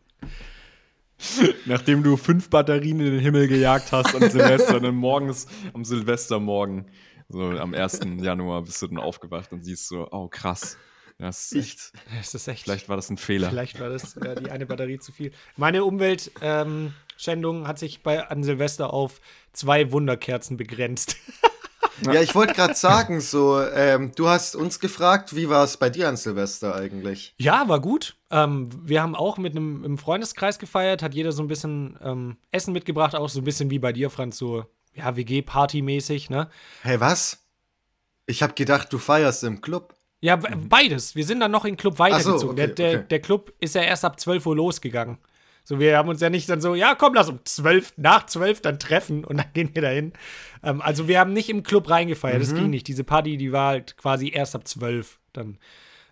[1.66, 6.86] Nachdem du fünf Batterien in den Himmel gejagt hast an Silvester, dann morgens am Silvestermorgen,
[7.30, 8.00] so am 1.
[8.22, 10.78] Januar, bist du dann aufgewacht und siehst so, oh krass.
[11.20, 12.64] Das ist echt, Das ist echt.
[12.64, 13.50] vielleicht war das ein Fehler.
[13.50, 15.32] Vielleicht war das äh, die eine Batterie zu viel.
[15.58, 16.94] Meine Umweltschändung
[17.62, 19.20] ähm, hat sich bei, an Silvester auf
[19.52, 21.18] zwei Wunderkerzen begrenzt.
[22.06, 25.90] ja, ich wollte gerade sagen, so, ähm, du hast uns gefragt, wie war es bei
[25.90, 27.36] dir an Silvester eigentlich?
[27.38, 28.16] Ja, war gut.
[28.32, 32.38] Ähm, wir haben auch mit einem im Freundeskreis gefeiert, hat jeder so ein bisschen ähm,
[32.52, 34.66] Essen mitgebracht, auch so ein bisschen wie bei dir, Franz, so
[35.00, 36.50] ja, WG-Party-mäßig, ne?
[36.84, 37.44] Hey, was?
[38.26, 39.96] Ich habe gedacht, du feierst im Club.
[40.22, 41.16] Ja, be- beides.
[41.16, 42.50] Wir sind dann noch in den Club weitergezogen.
[42.50, 43.08] okay, der, der, okay.
[43.10, 45.18] der Club ist ja erst ab 12 Uhr losgegangen.
[45.64, 48.62] So, wir haben uns ja nicht dann so, ja, komm, lass um 12, nach 12
[48.62, 50.14] dann treffen und dann gehen wir dahin.
[50.64, 52.88] Ähm, also, wir haben nicht im Club reingefeiert, das ging nicht.
[52.88, 55.58] Diese Party, die war halt quasi erst ab 12 dann.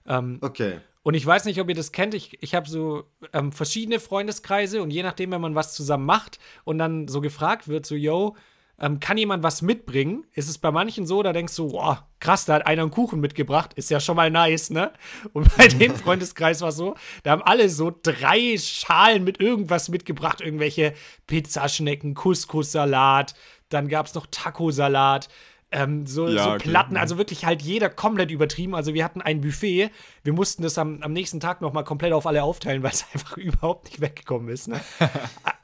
[0.05, 0.79] Ähm, Okay.
[1.03, 2.13] und ich weiß nicht, ob ihr das kennt.
[2.13, 6.39] Ich, ich habe so ähm, verschiedene Freundeskreise und je nachdem, wenn man was zusammen macht
[6.63, 8.35] und dann so gefragt wird, so, yo,
[8.79, 10.25] ähm, kann jemand was mitbringen?
[10.33, 13.19] Ist es bei manchen so, da denkst du, boah, krass, da hat einer einen Kuchen
[13.19, 14.91] mitgebracht, ist ja schon mal nice, ne?
[15.33, 19.89] Und bei dem Freundeskreis war es so, da haben alle so drei Schalen mit irgendwas
[19.89, 20.93] mitgebracht, irgendwelche
[21.25, 23.33] Pizzaschnecken, Couscous-Salat,
[23.69, 25.27] dann gab es noch Taco-Salat.
[25.69, 26.69] Ähm, so, Ja, so okay.
[26.69, 26.99] Platten, Mhm.
[26.99, 28.73] also wirklich halt jeder komplett übertrieben.
[28.73, 29.89] Also wir hatten ein Buffet,
[30.23, 33.05] wir mussten das am, am nächsten Tag noch mal komplett auf alle aufteilen, weil es
[33.13, 34.67] einfach überhaupt nicht weggekommen ist.
[34.69, 34.79] Ne?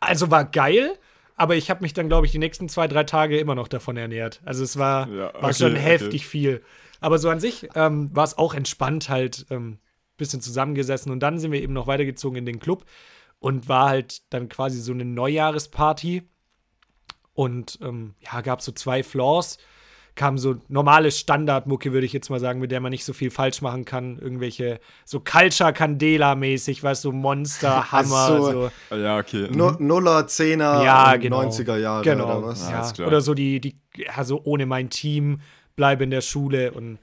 [0.02, 0.98] also war geil,
[1.36, 3.98] aber ich habe mich dann, glaube ich, die nächsten zwei, drei Tage immer noch davon
[3.98, 4.42] ernährt.
[4.46, 5.82] Also es war, Ja, war okay, schon okay.
[5.82, 6.64] heftig viel.
[7.02, 9.80] Aber so an sich ähm, war es auch entspannt halt, ähm,
[10.18, 12.86] bisschen zusammengesessen und dann sind wir eben noch weitergezogen in den Club.
[13.40, 16.24] und war halt dann quasi so eine Neujahresparty.
[17.34, 19.58] Und ähm, ja, gab so zwei Floors
[20.16, 23.32] kam so normale Standardmucke, würde ich jetzt mal sagen, mit der man nicht so viel
[23.32, 24.20] falsch machen kann.
[24.20, 28.70] Irgendwelche so Culture Candela-mäßig, weißt du, so Monster, Hammer, so.
[28.90, 28.96] so.
[28.96, 29.48] Ja, okay.
[29.52, 31.42] No, Nuller, Zehner, ja, genau.
[31.42, 32.26] 90er Jahre genau.
[32.26, 32.70] oder was?
[32.70, 33.76] Ja, oder so die, die,
[34.16, 35.42] also ohne mein Team,
[35.76, 37.00] bleibe in der Schule und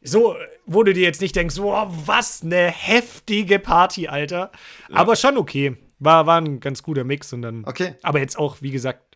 [0.00, 4.50] so, wo du dir jetzt nicht denkst, wow, was eine heftige Party, Alter.
[4.88, 4.96] Ja.
[4.96, 5.76] Aber schon okay.
[5.98, 7.64] War, war ein ganz guter Mix und dann.
[7.64, 7.94] Okay.
[8.02, 9.07] Aber jetzt auch, wie gesagt,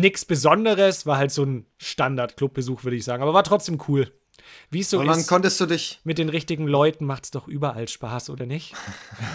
[0.00, 3.22] nichts Besonderes, war halt so ein Standard-Clubbesuch, würde ich sagen.
[3.22, 4.12] Aber war trotzdem cool.
[4.70, 5.10] Wie es so Und ist.
[5.10, 6.00] wann konntest du dich.
[6.04, 8.74] Mit den richtigen Leuten macht es doch überall Spaß, oder nicht?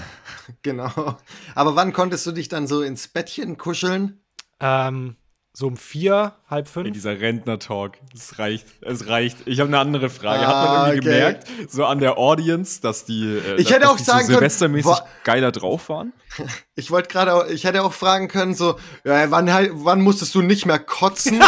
[0.62, 1.18] genau.
[1.56, 4.22] Aber wann konntest du dich dann so ins Bettchen kuscheln?
[4.60, 5.16] Ähm,
[5.60, 6.86] so um vier, halb fünf.
[6.86, 7.98] Ey, dieser Rentner-Talk.
[8.16, 8.66] Es reicht.
[8.80, 9.40] Es reicht.
[9.46, 10.48] Ich habe eine andere Frage.
[10.48, 11.18] Ah, Hat man irgendwie okay.
[11.18, 14.32] gemerkt, so an der Audience, dass die, äh, ich hätte dass auch die sagen so
[14.32, 16.14] silvestermäßig können, geiler drauf waren?
[16.76, 19.50] Ich wollte gerade, ich hätte auch fragen können, so, ja, wann,
[19.84, 21.44] wann musstest du nicht mehr kotzen?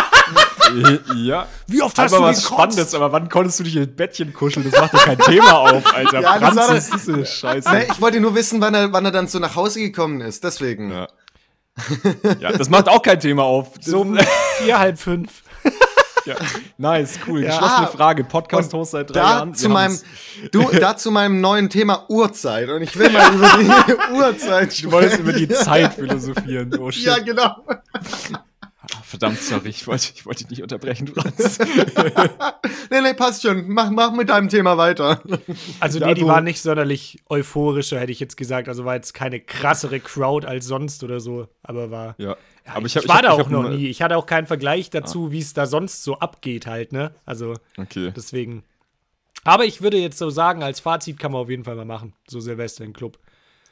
[1.16, 1.48] ja.
[1.68, 4.70] Wie oft hast aber du was Spannendes, aber wann konntest du dich in Bettchen kuscheln?
[4.70, 6.20] Das macht doch kein Thema auf, Alter.
[6.20, 7.72] Ja, Franz, das, das ist eine Scheiße.
[7.72, 10.44] Nee, ich wollte nur wissen, wann er, wann er dann so nach Hause gekommen ist,
[10.44, 10.92] deswegen.
[10.92, 11.08] Ja.
[12.40, 13.72] Ja, das macht auch kein Thema auf.
[13.82, 14.18] So um
[14.58, 15.44] vier, halb fünf.
[16.24, 16.36] Ja.
[16.78, 17.42] Nice, cool.
[17.42, 17.50] Ja.
[17.50, 18.24] Geschlossene ah, Frage.
[18.24, 19.56] Podcast-Host seit drei da Jahren.
[19.56, 20.00] Zu meinem,
[20.52, 22.70] du, da zu meinem neuen Thema Uhrzeit.
[22.70, 26.78] Und ich will mal über die Uhrzeit Du wolltest über die Zeit philosophieren.
[26.78, 27.06] Oh shit.
[27.06, 27.56] Ja, genau.
[29.12, 31.60] Verdammt, sorry, ich wollte, ich wollte dich nicht unterbrechen, Franz.
[32.90, 33.68] nee, nee, passt schon.
[33.68, 35.22] Mach, mach mit deinem Thema weiter.
[35.82, 38.70] Also, nee, die war nicht sonderlich euphorischer, hätte ich jetzt gesagt.
[38.70, 41.50] Also war jetzt keine krassere Crowd als sonst oder so.
[41.62, 42.16] Aber war.
[42.20, 42.38] Ja.
[42.66, 43.88] ja aber ich, hab, ich war ich hab, da auch noch nie.
[43.88, 45.32] Ich hatte auch keinen Vergleich dazu, ah.
[45.32, 47.14] wie es da sonst so abgeht, halt, ne?
[47.26, 48.14] Also, okay.
[48.16, 48.64] deswegen.
[49.44, 52.14] Aber ich würde jetzt so sagen, als Fazit kann man auf jeden Fall mal machen.
[52.30, 53.20] So Silvester im Club.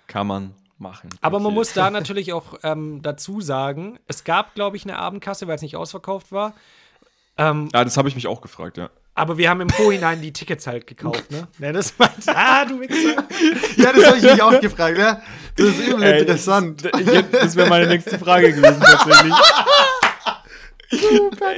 [0.08, 1.10] Kann man machen.
[1.22, 1.44] Aber okay.
[1.44, 5.56] man muss da natürlich auch ähm, dazu sagen, es gab, glaube ich, eine Abendkasse, weil
[5.56, 6.54] es nicht ausverkauft war.
[7.38, 8.90] Ähm, ja, das habe ich mich auch gefragt, ja.
[9.16, 11.48] Aber wir haben im Vorhinein die Tickets halt gekauft, ne?
[11.60, 13.24] Ja, das meint, ah, du Wichser.
[13.76, 15.22] ja, das habe ich mich auch gefragt, ja.
[15.56, 16.86] Das ist übel Ey, interessant.
[16.86, 19.34] Das, das wäre meine nächste Frage gewesen, tatsächlich.
[20.92, 21.54] Super,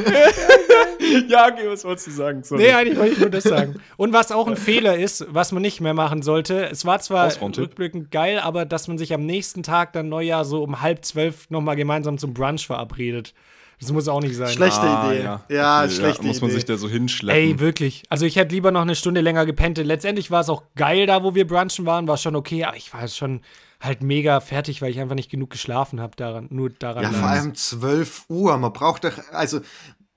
[1.28, 2.42] ja, okay, was wolltest du sagen?
[2.42, 2.62] Sorry.
[2.62, 3.80] Nee, eigentlich wollte ich nur das sagen.
[3.96, 7.30] Und was auch ein Fehler ist, was man nicht mehr machen sollte, es war zwar
[7.40, 11.48] rückblickend geil, aber dass man sich am nächsten Tag dann Neujahr so um halb zwölf
[11.50, 13.34] nochmal gemeinsam zum Brunch verabredet.
[13.80, 14.48] Das muss auch nicht sein.
[14.48, 15.22] Schlechte ah, Idee.
[15.22, 16.58] Ja, ja okay, schlechte ja, Muss man Idee.
[16.58, 17.42] sich da so hinschleppen.
[17.42, 18.02] Ey, wirklich.
[18.10, 19.78] Also ich hätte lieber noch eine Stunde länger gepennt.
[19.78, 22.92] Letztendlich war es auch geil da, wo wir brunchen waren, war schon okay, aber ich
[22.92, 23.40] war schon
[23.80, 27.02] halt mega fertig, weil ich einfach nicht genug geschlafen habe daran, nur daran.
[27.02, 28.56] Ja, vor allem 12 Uhr.
[28.58, 29.60] Man braucht doch, also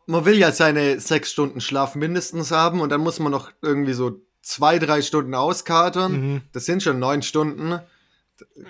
[0.06, 3.94] man will ja seine sechs Stunden Schlaf mindestens haben und dann muss man noch irgendwie
[3.94, 6.12] so zwei, drei Stunden auskatern.
[6.12, 6.42] Mhm.
[6.52, 7.80] Das sind schon neun Stunden.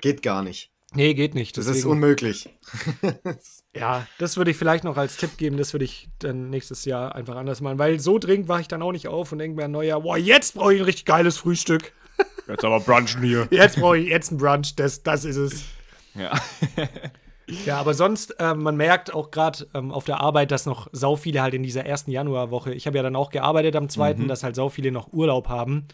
[0.01, 0.71] Geht gar nicht.
[0.95, 1.57] Nee, geht nicht.
[1.57, 1.71] Deswegen.
[1.71, 2.49] Das ist unmöglich.
[3.75, 5.57] ja, das würde ich vielleicht noch als Tipp geben.
[5.57, 7.79] Das würde ich dann nächstes Jahr einfach anders machen.
[7.79, 10.17] Weil so dringend wache ich dann auch nicht auf und denke mir ein Neujahr, boah,
[10.17, 11.93] jetzt brauche ich ein richtig geiles Frühstück.
[12.47, 13.47] Jetzt aber brunchen hier.
[13.51, 15.63] Jetzt brauche ich jetzt ein Brunch, das, das ist es.
[16.15, 16.31] Ja.
[17.65, 21.17] Ja, aber sonst, ähm, man merkt auch gerade ähm, auf der Arbeit, dass noch sau
[21.17, 24.27] viele halt in dieser ersten Januarwoche, ich habe ja dann auch gearbeitet am zweiten, mhm.
[24.29, 25.85] dass halt sau viele noch Urlaub haben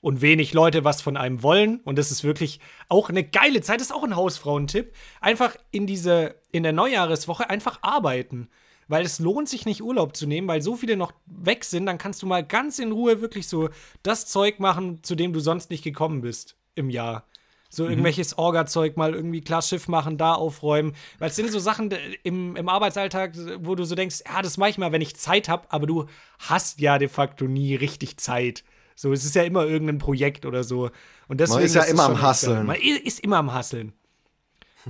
[0.00, 1.80] und wenig Leute was von einem wollen.
[1.84, 4.92] Und das ist wirklich auch eine geile Zeit, das ist auch ein Hausfrauentipp.
[5.20, 8.48] Einfach in diese, in der Neujahreswoche einfach arbeiten.
[8.88, 11.98] Weil es lohnt sich nicht, Urlaub zu nehmen, weil so viele noch weg sind, dann
[11.98, 13.68] kannst du mal ganz in Ruhe wirklich so
[14.02, 17.24] das Zeug machen, zu dem du sonst nicht gekommen bist im Jahr.
[17.68, 17.90] So mhm.
[17.90, 20.94] irgendwelches Orga-Zeug mal irgendwie klar Schiff machen, da aufräumen.
[21.18, 24.70] Weil es sind so Sachen im, im Arbeitsalltag, wo du so denkst, ja, das mache
[24.70, 26.06] ich mal, wenn ich Zeit habe, aber du
[26.38, 28.64] hast ja de facto nie richtig Zeit.
[28.94, 30.90] So, es ist ja immer irgendein Projekt oder so.
[31.28, 32.66] Und deswegen Man ist ja ist immer am Hasseln.
[32.66, 33.92] Man ist immer am Hasseln.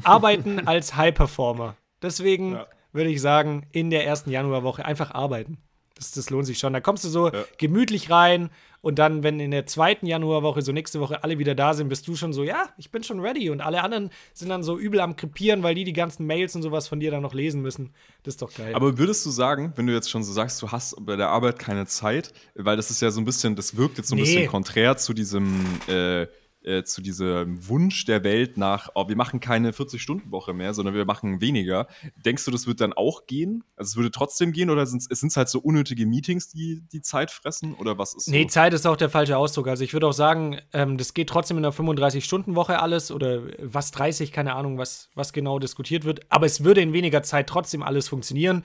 [0.04, 1.76] Arbeiten als High-Performer.
[2.02, 2.66] Deswegen ja.
[2.96, 5.58] Würde ich sagen, in der ersten Januarwoche einfach arbeiten.
[5.94, 6.72] Das, das lohnt sich schon.
[6.72, 7.44] Da kommst du so ja.
[7.58, 8.50] gemütlich rein
[8.86, 12.06] und dann, wenn in der zweiten Januarwoche, so nächste Woche, alle wieder da sind, bist
[12.06, 13.50] du schon so, ja, ich bin schon ready.
[13.50, 16.62] Und alle anderen sind dann so übel am Krepieren, weil die die ganzen Mails und
[16.62, 17.94] sowas von dir dann noch lesen müssen.
[18.22, 18.76] Das ist doch geil.
[18.76, 21.58] Aber würdest du sagen, wenn du jetzt schon so sagst, du hast bei der Arbeit
[21.58, 24.24] keine Zeit, weil das ist ja so ein bisschen, das wirkt jetzt so ein nee.
[24.24, 26.28] bisschen konträr zu diesem äh,
[26.66, 31.04] äh, zu diesem Wunsch der Welt nach, oh, wir machen keine 40-Stunden-Woche mehr, sondern wir
[31.04, 31.86] machen weniger.
[32.24, 33.64] Denkst du, das wird dann auch gehen?
[33.76, 37.30] Also es würde trotzdem gehen oder sind es halt so unnötige Meetings, die die Zeit
[37.30, 38.48] fressen oder was ist Nee, so?
[38.48, 39.68] Zeit ist auch der falsche Ausdruck.
[39.68, 43.92] Also ich würde auch sagen, ähm, das geht trotzdem in einer 35-Stunden-Woche alles oder was
[43.92, 46.20] 30, keine Ahnung, was, was genau diskutiert wird.
[46.30, 48.64] Aber es würde in weniger Zeit trotzdem alles funktionieren.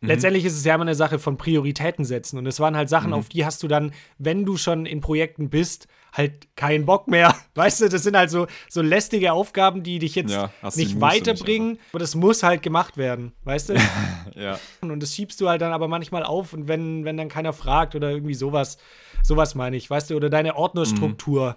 [0.00, 2.38] Letztendlich ist es ja immer eine Sache von Prioritäten setzen.
[2.38, 3.14] Und es waren halt Sachen, Mhm.
[3.14, 7.34] auf die hast du dann, wenn du schon in Projekten bist, halt keinen Bock mehr.
[7.54, 10.78] Weißt du, das sind halt so, so lästige Aufgaben, die dich jetzt Ja, nicht Muße
[10.80, 11.78] nicht weiterbringen.
[11.92, 13.74] aber das muss halt gemacht werden, weißt du?
[14.34, 14.58] Ja.
[14.80, 17.94] Und das schiebst du halt dann aber manchmal auf und wenn, wenn dann keiner fragt
[17.94, 18.78] oder irgendwie sowas,
[19.22, 21.56] sowas meine ich, weißt du, oder deine Ordnerstruktur.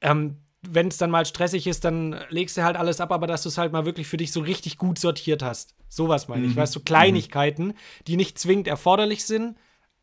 [0.00, 0.36] Ähm,
[0.70, 3.48] wenn es dann mal stressig ist, dann legst du halt alles ab, aber dass du
[3.48, 5.74] es halt mal wirklich für dich so richtig gut sortiert hast.
[5.88, 7.74] Sowas meine ich, weißt du, Kleinigkeiten,
[8.06, 9.56] die nicht zwingend erforderlich sind,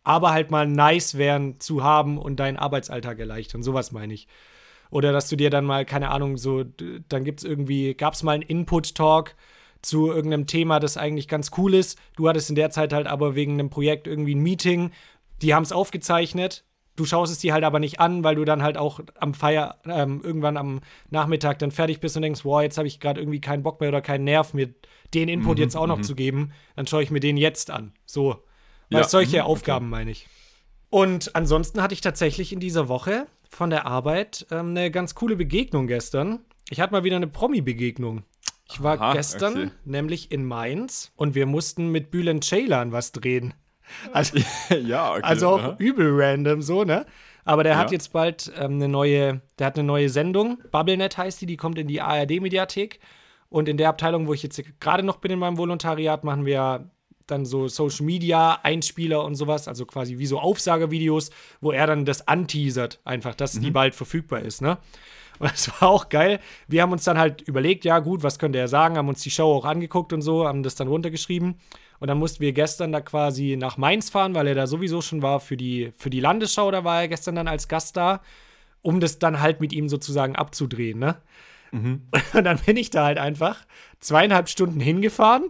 [0.04, 3.63] aber halt mal nice wären zu haben und deinen Arbeitsalltag erleichtern.
[3.63, 4.28] Sowas meine ich.
[4.89, 8.24] Oder dass du dir dann mal, keine Ahnung, so, dann gibt es irgendwie, gab es
[8.24, 9.36] mal einen Input-Talk
[9.82, 11.97] zu irgendeinem Thema, das eigentlich ganz cool ist.
[12.15, 14.91] Du hattest in der Zeit halt aber wegen einem Projekt irgendwie ein Meeting.
[15.41, 16.65] Die haben es aufgezeichnet.
[17.02, 19.80] Du schaust es dir halt aber nicht an, weil du dann halt auch am Feier,
[19.86, 23.42] ähm, irgendwann am Nachmittag dann fertig bist und denkst, wow, jetzt habe ich gerade irgendwie
[23.42, 24.70] keinen Bock mehr oder keinen Nerv, mir
[25.16, 26.52] den Input jetzt auch noch zu geben.
[26.76, 27.92] Dann schaue ich mir den jetzt an.
[28.06, 28.44] So.
[28.90, 29.52] Ja, Weißt, solche mhm, okay.
[29.52, 30.28] Aufgaben meine ich.
[30.92, 35.36] Und ansonsten hatte ich tatsächlich in dieser Woche von der Arbeit ähm, eine ganz coole
[35.36, 36.42] Begegnung gestern.
[36.70, 38.26] Ich hatte mal wieder eine Promi-Begegnung.
[38.72, 39.72] Ich war Aha, gestern okay.
[39.86, 43.56] nämlich in Mainz und wir mussten mit Bülent Ceylan was drehen.
[44.13, 44.38] Also,
[44.84, 45.21] ja, okay.
[45.23, 45.75] also auch aha.
[45.80, 47.06] übel random so, ne?
[47.43, 47.93] Aber der hat Ja.
[47.93, 51.77] jetzt bald ähm, eine neue, der hat eine neue Sendung, BubbleNet heißt die, die kommt
[51.80, 52.99] in die ARD-Mediathek.
[53.49, 56.89] Und in der Abteilung, wo ich jetzt gerade noch bin in meinem Volontariat, machen wir
[57.27, 62.06] dann so Social Media, Einspieler und sowas, also quasi wie so Aufsagervideos, wo er dann
[62.06, 64.77] das anteasert, einfach, dass die bald verfügbar ist, ne?
[65.41, 66.39] Und das war auch geil.
[66.67, 69.32] Wir haben uns dann halt überlegt, ja gut, was könnte er sagen, haben uns die
[69.32, 71.56] Show auch angeguckt und so, haben das dann runtergeschrieben.
[71.99, 75.21] Und dann mussten wir gestern da quasi nach Mainz fahren, weil er da sowieso schon
[75.21, 78.21] war für die, für die Landesschau, da war er gestern dann als Gast da,
[78.84, 81.17] um das dann halt mit ihm sozusagen abzudrehen, ne?
[82.34, 83.65] Und dann bin ich da halt einfach
[83.99, 85.49] zweieinhalb Stunden hingefahren.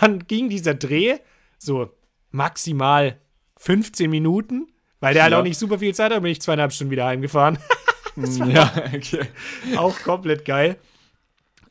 [0.00, 1.16] Dann ging dieser Dreh
[1.58, 1.90] so
[2.30, 3.18] maximal
[3.56, 4.66] 15 Minuten,
[5.00, 5.38] weil der halt Ja.
[5.38, 7.58] auch nicht super viel Zeit hat, bin ich zweieinhalb Stunden wieder heimgefahren.
[8.46, 9.26] Ja, okay.
[9.76, 10.76] auch komplett geil.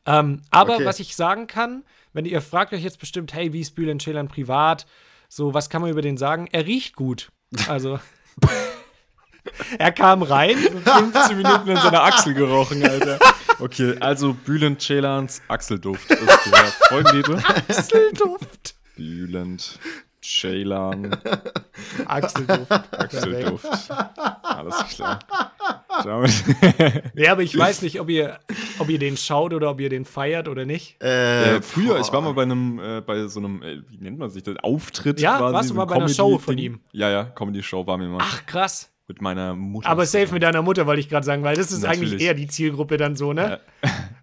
[0.06, 0.84] Ähm, aber Okay.
[0.84, 1.82] was ich sagen kann,
[2.12, 4.86] wenn ihr fragt euch jetzt bestimmt, hey, wie ist Bülent Ceylan privat?
[5.28, 6.48] So, was kann man über den sagen?
[6.52, 7.30] Er riecht gut.
[7.68, 7.98] Also,
[9.78, 10.56] er kam rein.
[10.56, 13.18] 15 Minuten in seiner Achsel gerochen, Alter.
[13.58, 17.42] Okay, also Bülent Celans Achselduft ist der Folgenliebe.
[17.44, 18.74] Achselduft.
[18.96, 19.78] Bülent
[20.26, 21.16] Ceylan
[22.06, 22.70] Achselduft.
[22.70, 23.66] Achselduft.
[24.42, 25.18] Alles klar.
[27.14, 28.38] Ja, aber ich weiß nicht, ob ihr,
[28.78, 31.00] ob ihr den schaut oder ob ihr den feiert oder nicht.
[31.02, 32.00] Äh, Äh, früher, boah.
[32.00, 34.56] ich war mal bei einem, äh, bei so einem, äh, wie nennt man sich das,
[34.62, 35.54] Auftritt Ja, quasi.
[35.54, 36.80] warst du mal bei einer Show von ihm?
[36.92, 38.18] Ja, ja, Comedy-Show war mir mal.
[38.20, 38.90] Ach, krass.
[39.08, 39.88] Mit meiner Mutter.
[39.88, 42.24] Aber safe mit deiner Mutter, wollte ich gerade sagen, weil das ist eigentlich Natürlich.
[42.26, 43.60] eher die Zielgruppe dann so, ne?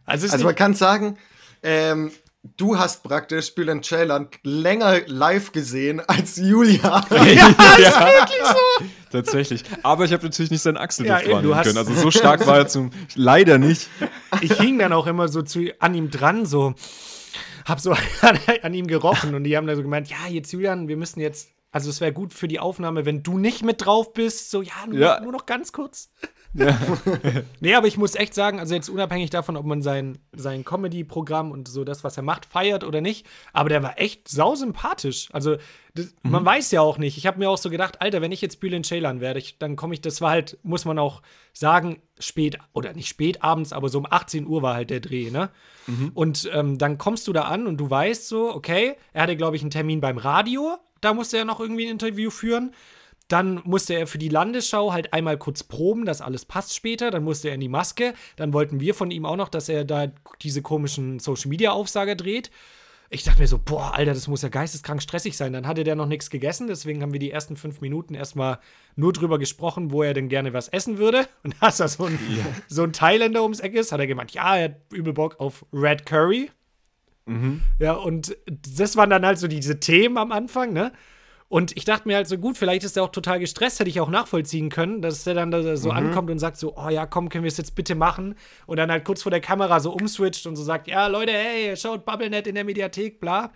[0.06, 1.18] Also, es ist Also man kann sagen,
[1.63, 2.12] ähm,
[2.43, 7.06] du hast praktisch Bülent Ceylan länger live gesehen als Julia.
[7.10, 8.86] ja, ist wirklich so.
[9.12, 9.63] Tatsächlich.
[9.84, 11.77] Aber ich habe natürlich nicht seinen Achselduft Ja, eben, du wahrnehmen hast- können.
[11.77, 12.91] Also so stark war er zum.
[13.15, 13.88] Leider nicht.
[14.41, 16.73] ich hing dann auch immer so zu, an ihm dran, so,
[17.65, 17.97] hab so an,
[18.62, 21.49] an ihm gerochen und die haben dann so gemeint, ja, jetzt Julian, wir müssen jetzt,
[21.71, 24.73] also es wäre gut für die Aufnahme, wenn du nicht mit drauf bist, so, ja,
[24.88, 25.19] nur, Ja.
[25.21, 26.10] nur noch ganz kurz.
[27.60, 31.52] nee, aber ich muss echt sagen, also jetzt unabhängig davon, ob man sein, sein Comedy-Programm
[31.52, 35.30] und so das, was er macht, feiert oder nicht, aber der war echt sausympathisch.
[35.34, 35.58] Also
[35.96, 37.18] das, man weiß ja auch nicht.
[37.18, 39.76] Ich habe mir auch so gedacht, Alter, wenn ich jetzt Bülent Ceylan werde, ich, dann
[39.76, 41.22] komme ich, das war halt, muss man auch
[41.54, 45.32] sagen, spät, oder nicht spät abends, aber so um 18 Uhr war halt der Dreh,
[45.32, 45.50] ne?
[46.13, 49.56] Und ähm, dann kommst du da an und du weißt so, okay, er hatte, glaube
[49.56, 52.74] ich, einen Termin beim Radio, da musste er noch irgendwie ein Interview führen.
[53.28, 57.10] Dann musste er für die Landesschau halt einmal kurz proben, dass alles passt später.
[57.10, 58.14] Dann musste er in die Maske.
[58.36, 62.52] Dann wollten wir von ihm auch noch, dass er da diese komischen Social-Media-Aufsager dreht.
[63.10, 65.54] Ich dachte mir so, boah, Alter, das muss ja geisteskrank stressig sein.
[65.54, 68.58] Dann hatte der noch nichts gegessen, deswegen haben wir die ersten fünf Minuten erstmal
[68.96, 71.28] nur drüber gesprochen, wo er denn gerne was essen würde.
[71.44, 72.18] Und als da so ein,
[72.68, 75.64] so ein Thailänder ums Eck ist, hat er gemeint, ja, er hat übel Bock auf
[75.72, 76.50] Red Curry.
[77.80, 80.92] Ja, und das waren dann halt so diese Themen am Anfang, ne?
[81.54, 84.02] Und ich dachte mir halt so, gut, vielleicht ist er auch total gestresst, hätte ich
[84.02, 87.30] auch nachvollziehen können, dass er dann da so ankommt und sagt so, oh ja, komm,
[87.30, 88.34] können wir es jetzt bitte machen?
[88.66, 91.78] Und dann halt kurz vor der Kamera so umswitcht und so sagt, ja, Leute, hey,
[91.78, 93.52] schaut BubbleNet in der Mediathek, bla.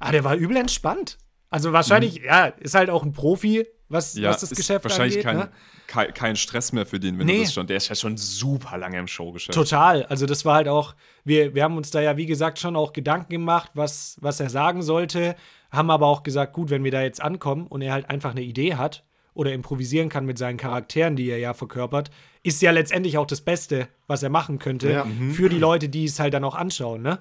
[0.00, 1.18] Ah, der war übel entspannt.
[1.50, 5.24] Also wahrscheinlich, ja, ist halt auch ein Profi, was, Ja, was das Geschäft wahrscheinlich angeht.
[5.24, 5.48] kein, ne?
[5.86, 7.38] kein, kein Stress mehr für den, wenn Nee.
[7.38, 7.66] du das schon.
[7.66, 9.54] Der ist ja schon super lange im Showgeschäft.
[9.56, 10.04] Total.
[10.04, 12.92] Also das war halt auch, wir, wir haben uns da ja, wie gesagt, schon auch
[12.92, 15.36] Gedanken gemacht, was, was er sagen sollte,
[15.70, 18.42] haben aber auch gesagt, gut, wenn wir da jetzt ankommen und er halt einfach eine
[18.42, 22.10] Idee hat oder improvisieren kann mit seinen Charakteren, die er ja verkörpert,
[22.42, 25.06] ist ja letztendlich auch das Beste, was er machen könnte Ja.
[25.32, 27.20] für die Leute, die es halt dann auch anschauen, ne?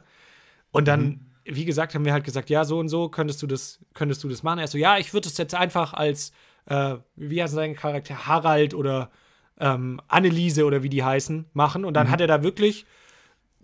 [0.71, 3.79] Und dann wie gesagt, haben wir halt gesagt, ja, so und so könntest du das,
[3.93, 4.59] könntest du das machen.
[4.59, 6.33] Er so, ja, ich würde es jetzt einfach als,
[6.67, 9.11] äh, wie heißt sein Charakter, Harald oder
[9.59, 11.85] ähm, Anneliese oder wie die heißen, machen.
[11.85, 12.11] Und dann mhm.
[12.11, 12.85] hat er da wirklich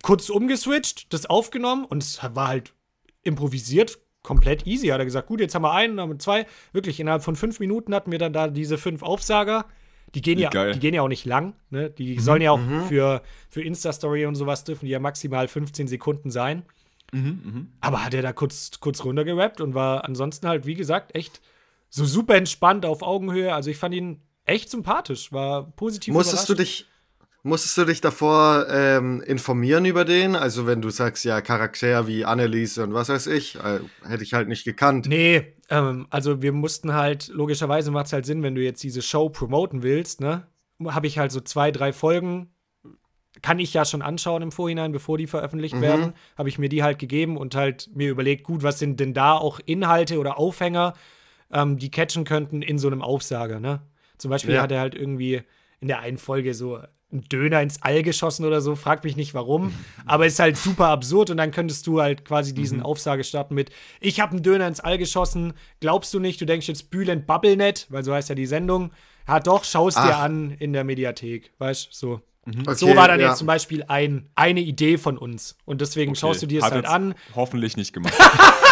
[0.01, 2.73] kurz umgeswitcht, das aufgenommen und es war halt
[3.21, 4.87] improvisiert, komplett easy.
[4.87, 6.45] Hat er gesagt, gut, jetzt haben wir einen, dann haben wir zwei.
[6.71, 9.65] Wirklich, innerhalb von fünf Minuten hatten wir dann da diese fünf Aufsager.
[10.15, 11.55] Die gehen, ja, die gehen ja auch nicht lang.
[11.69, 11.89] Ne?
[11.89, 12.19] Die mhm.
[12.19, 12.83] sollen ja auch mhm.
[12.83, 16.63] für, für Insta-Story und sowas dürfen die ja maximal 15 Sekunden sein.
[17.11, 17.65] Mhm, mh.
[17.81, 21.41] Aber hat er da kurz, kurz runtergerappt und war ansonsten halt, wie gesagt, echt
[21.95, 23.53] so super entspannt auf Augenhöhe.
[23.53, 26.11] Also ich fand ihn echt sympathisch, war positiv.
[26.11, 26.87] Musstest du dich,
[27.43, 30.35] musstest du dich davor ähm, informieren über den?
[30.35, 34.33] Also wenn du sagst, ja, Charakter wie Anneliese und was weiß ich, äh, hätte ich
[34.33, 35.05] halt nicht gekannt.
[35.05, 39.03] Nee, ähm, also wir mussten halt, logischerweise macht es halt Sinn, wenn du jetzt diese
[39.03, 40.47] Show promoten willst, ne?
[40.83, 42.49] Habe ich halt so zwei, drei Folgen
[43.41, 45.81] kann ich ja schon anschauen im Vorhinein, bevor die veröffentlicht mhm.
[45.81, 46.13] werden.
[46.37, 49.33] Habe ich mir die halt gegeben und halt mir überlegt, gut, was sind denn da
[49.33, 50.93] auch Inhalte oder Aufhänger,
[51.51, 53.81] ähm, die catchen könnten in so einem Aufsager, ne?
[54.17, 54.61] Zum Beispiel ja.
[54.61, 55.41] hat er halt irgendwie
[55.79, 56.79] in der einen Folge so
[57.11, 59.73] einen Döner ins All geschossen oder so, frag mich nicht warum,
[60.05, 62.85] aber ist halt super absurd und dann könntest du halt quasi diesen mhm.
[62.85, 66.67] Aufsage starten mit ich habe einen Döner ins All geschossen, glaubst du nicht, du denkst
[66.67, 68.91] jetzt Bülent Bubblenet, weil so heißt ja die Sendung.
[69.27, 72.21] Ja, doch, schau es dir an in der Mediathek, weißt du, so.
[72.45, 72.63] Mhm.
[72.67, 73.29] Okay, so war dann ja.
[73.29, 75.57] jetzt zum Beispiel ein, eine Idee von uns.
[75.63, 76.19] Und deswegen okay.
[76.19, 77.15] schaust du dir es halt an.
[77.35, 78.13] Hoffentlich nicht gemacht.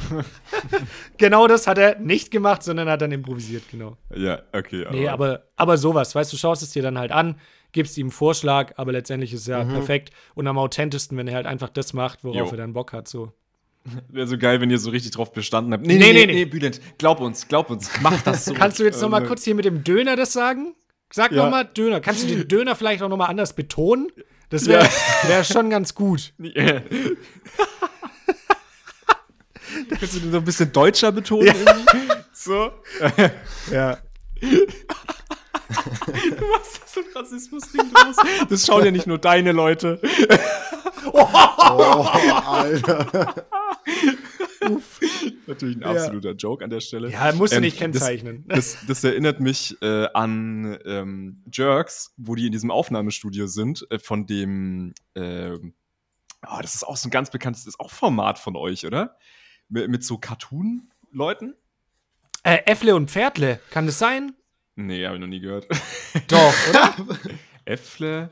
[1.18, 3.96] genau das hat er nicht gemacht, sondern hat dann improvisiert, genau.
[4.14, 4.86] Ja, okay.
[4.86, 7.38] Aber nee, aber, aber sowas, weißt du, schaust es dir dann halt an,
[7.72, 9.70] gibst ihm einen Vorschlag, aber letztendlich ist ja mhm.
[9.70, 12.54] perfekt und am authentischsten, wenn er halt einfach das macht, worauf jo.
[12.54, 13.32] er dann Bock hat, so.
[14.08, 15.84] Wäre so geil, wenn ihr so richtig drauf bestanden habt.
[15.84, 18.54] Nee, nee, nee, nee, nee Bülent, glaub uns, glaub uns, mach das so.
[18.54, 20.74] Kannst du jetzt noch mal äh, kurz hier mit dem Döner das sagen?
[21.12, 21.44] Sag ja.
[21.44, 22.00] noch mal Döner.
[22.00, 24.10] Kannst du den Döner vielleicht auch noch mal anders betonen?
[24.50, 24.90] Das wäre ja.
[25.28, 26.32] wär schon ganz gut.
[26.38, 26.82] Yeah.
[29.88, 31.46] Kannst du den so ein bisschen deutscher betonen?
[31.46, 31.54] Ja.
[31.54, 32.12] Irgendwie?
[32.32, 32.70] So.
[33.72, 33.98] ja.
[36.38, 38.16] Du machst das so ein Rassismus-Ding draus.
[38.48, 40.00] Das schauen ja nicht nur deine Leute.
[41.14, 42.06] Oh,
[42.46, 43.34] Alter.
[44.70, 45.00] Uff.
[45.46, 46.34] Natürlich ein absoluter ja.
[46.36, 47.10] Joke an der Stelle.
[47.10, 48.44] Ja, musst du ähm, nicht kennzeichnen.
[48.46, 53.84] Das, das, das erinnert mich äh, an ähm, Jerks, wo die in diesem Aufnahmestudio sind,
[53.90, 57.90] äh, von dem, äh, oh, das ist auch so ein ganz bekanntes, das ist auch
[57.90, 59.16] Format von euch, oder?
[59.72, 61.54] Mit, mit so Cartoon-Leuten?
[62.42, 64.34] Äh, Äffle und Pferdle, kann das sein?
[64.76, 65.66] Nee, habe ich noch nie gehört.
[66.28, 66.94] Doch, oder?
[67.64, 68.28] Äffle,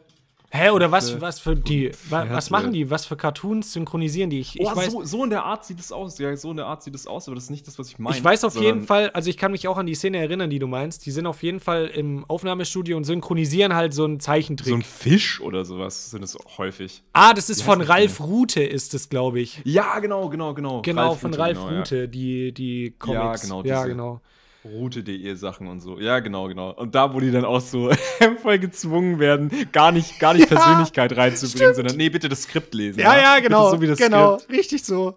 [0.52, 4.40] Hä, oder was, was für die, was, was machen die, was für Cartoons synchronisieren die?
[4.40, 6.56] Ich, ich oh, weiß, so, so, in der Art sieht es aus, ja, so in
[6.56, 8.16] der Art sieht es aus, aber das ist nicht das, was ich meine.
[8.16, 10.58] Ich weiß auf jeden Fall, also ich kann mich auch an die Szene erinnern, die
[10.58, 11.06] du meinst.
[11.06, 14.70] Die sind auf jeden Fall im Aufnahmestudio und synchronisieren halt so einen Zeichentrick.
[14.70, 17.04] So ein Fisch oder sowas sind es häufig.
[17.12, 19.60] Ah, das ist von Ralf Rute, ist es, glaube ich.
[19.64, 20.82] Ja, genau, genau, genau.
[20.82, 22.06] Genau, Ralf von Ralf genau, Rute, ja.
[22.08, 23.48] die, die Comics.
[23.48, 23.62] Ja, genau.
[23.62, 24.20] Ja, genau.
[24.64, 25.98] Route.de Sachen und so.
[25.98, 26.70] Ja, genau, genau.
[26.72, 27.90] Und da, wo die dann auch so
[28.42, 31.76] voll gezwungen werden, gar nicht, gar nicht ja, Persönlichkeit reinzubringen, stimmt.
[31.76, 33.00] sondern nee, bitte das Skript lesen.
[33.00, 33.70] Ja, ja, genau.
[33.70, 34.58] So wie das genau, Skript.
[34.58, 35.16] richtig so.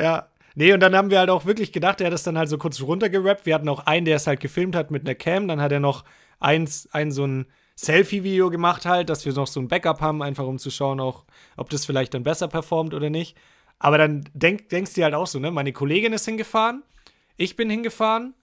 [0.00, 0.26] Ja.
[0.56, 2.58] Nee, und dann haben wir halt auch wirklich gedacht, er hat das dann halt so
[2.58, 3.46] kurz runtergerappt.
[3.46, 5.46] Wir hatten auch einen, der es halt gefilmt hat mit einer Cam.
[5.46, 6.04] Dann hat er noch
[6.40, 10.46] eins, ein so ein Selfie-Video gemacht halt, dass wir noch so ein Backup haben, einfach
[10.46, 11.24] um zu schauen auch,
[11.56, 13.36] ob das vielleicht dann besser performt oder nicht.
[13.78, 15.50] Aber dann denk, denkst du halt auch so, ne?
[15.50, 16.82] Meine Kollegin ist hingefahren,
[17.38, 18.34] ich bin hingefahren,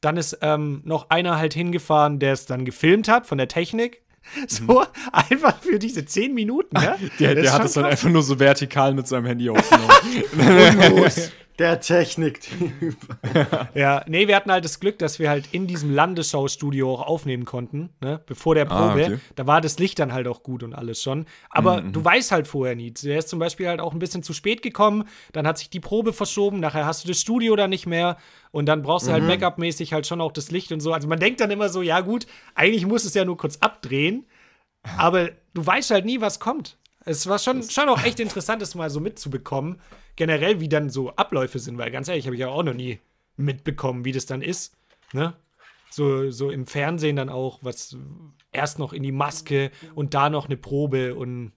[0.00, 4.02] dann ist ähm, noch einer halt hingefahren, der es dann gefilmt hat von der Technik.
[4.46, 4.86] So, mhm.
[5.12, 6.96] einfach für diese zehn Minuten, ne?
[7.18, 9.90] Der, der hat es dann einfach nur so vertikal mit seinem Handy aufgenommen.
[11.60, 12.96] Der Techniktyp.
[13.74, 17.44] ja, nee, wir hatten halt das Glück, dass wir halt in diesem Landesschaustudio auch aufnehmen
[17.44, 18.18] konnten, ne?
[18.24, 19.02] Bevor der ah, Probe.
[19.02, 19.18] Ah, okay.
[19.36, 21.26] Da war das Licht dann halt auch gut und alles schon.
[21.50, 21.92] Aber mhm.
[21.92, 22.92] du weißt halt vorher nie.
[22.92, 25.80] Der ist zum Beispiel halt auch ein bisschen zu spät gekommen, dann hat sich die
[25.80, 28.16] Probe verschoben, nachher hast du das Studio da nicht mehr
[28.52, 29.28] und dann brauchst du halt mhm.
[29.28, 30.94] Backup-mäßig halt schon auch das Licht und so.
[30.94, 34.24] Also man denkt dann immer so, ja gut, eigentlich muss es ja nur kurz abdrehen,
[34.96, 36.78] aber du weißt halt nie, was kommt.
[37.04, 39.80] Es war schon, schon auch echt interessant, das mal so mitzubekommen
[40.16, 42.98] generell, wie dann so Abläufe sind, weil ganz ehrlich, habe ich ja auch noch nie
[43.36, 44.76] mitbekommen, wie das dann ist.
[45.12, 45.34] Ne?
[45.90, 47.96] So, so im Fernsehen dann auch, was
[48.52, 51.52] erst noch in die Maske und da noch eine Probe und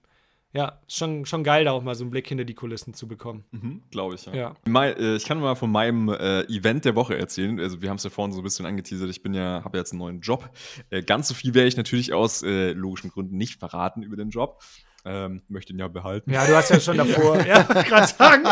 [0.54, 3.44] ja, schon, schon geil, da auch mal so einen Blick hinter die Kulissen zu bekommen.
[3.50, 4.34] Mhm, Glaube ich, ja.
[4.34, 4.56] ja.
[4.66, 7.58] Mein, äh, ich kann mal von meinem äh, Event der Woche erzählen.
[7.58, 9.10] Also, wir haben es ja vorhin so ein bisschen angeteasert.
[9.10, 10.48] Ich bin ja, habe ja jetzt einen neuen Job.
[10.90, 14.30] Äh, ganz so viel werde ich natürlich aus äh, logischen Gründen nicht verraten über den
[14.30, 14.62] Job.
[15.06, 16.30] Ähm, möchte ihn ja behalten.
[16.32, 18.44] Ja, du hast ja schon davor, ja, gerade sagen.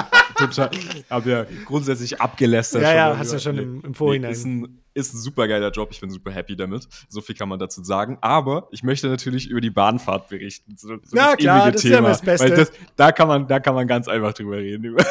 [1.08, 2.82] Hab ja grundsätzlich abgelästert.
[2.82, 4.30] Ja, ja, hast über- ja schon im- im Vorhinein.
[4.32, 5.88] Nee, ist, ein, ist ein super geiler Job.
[5.92, 6.86] Ich bin super happy damit.
[7.08, 8.18] So viel kann man dazu sagen.
[8.20, 10.76] Aber ich möchte natürlich über die Bahnfahrt berichten.
[10.76, 12.50] So, so Na klar, ewige das ist ja das Beste.
[12.50, 15.04] Weil das, da, kann man, da kann man ganz einfach drüber reden, über,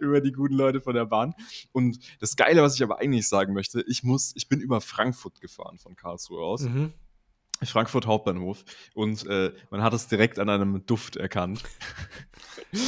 [0.00, 1.34] über die guten Leute von der Bahn.
[1.72, 5.40] Und das Geile, was ich aber eigentlich sagen möchte, ich muss, ich bin über Frankfurt
[5.40, 6.62] gefahren von Karlsruhe aus.
[6.62, 6.92] Mhm.
[7.70, 11.62] Frankfurt Hauptbahnhof und äh, man hat es direkt an einem Duft erkannt.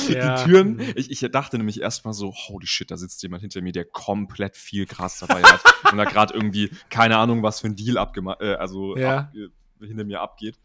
[0.08, 0.42] Ja.
[0.42, 0.92] Die Türen, Mhm.
[0.94, 4.56] ich, ich dachte nämlich erstmal so, holy shit, da sitzt jemand hinter mir, der komplett
[4.56, 5.60] viel Gras dabei hat
[5.90, 9.18] und da gerade irgendwie keine Ahnung, was für ein Deal abgemacht, äh, also Ja.
[9.18, 10.58] ab, äh, hinter mir abgeht.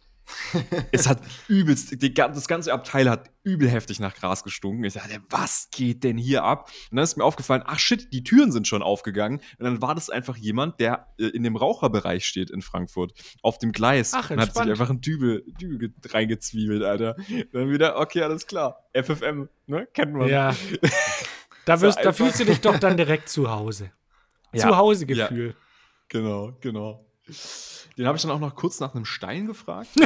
[0.91, 4.83] Es hat übelst, die, das ganze Abteil hat übel heftig nach Gras gestunken.
[4.83, 6.69] Ich dachte, was geht denn hier ab?
[6.91, 9.39] Und dann ist mir aufgefallen, ach shit, die Türen sind schon aufgegangen.
[9.57, 13.57] Und dann war das einfach jemand, der äh, in dem Raucherbereich steht in Frankfurt, auf
[13.57, 14.13] dem Gleis.
[14.13, 14.69] Ach, und hat sich entspannt.
[14.71, 17.15] einfach ein Dübel, Dübel ge- reingezwiebelt, Alter.
[17.53, 18.83] Dann wieder, okay, alles klar.
[18.93, 19.87] FFM, ne?
[19.93, 20.27] Kennt man.
[20.29, 20.55] Ja.
[21.65, 23.91] Da, wirst, da fühlst du dich doch dann direkt zu Hause.
[24.53, 24.61] Ja.
[24.69, 25.55] Zuhause-Gefühl.
[26.07, 27.05] Genau, genau.
[27.97, 29.89] Den habe ich dann auch noch kurz nach einem Stein gefragt.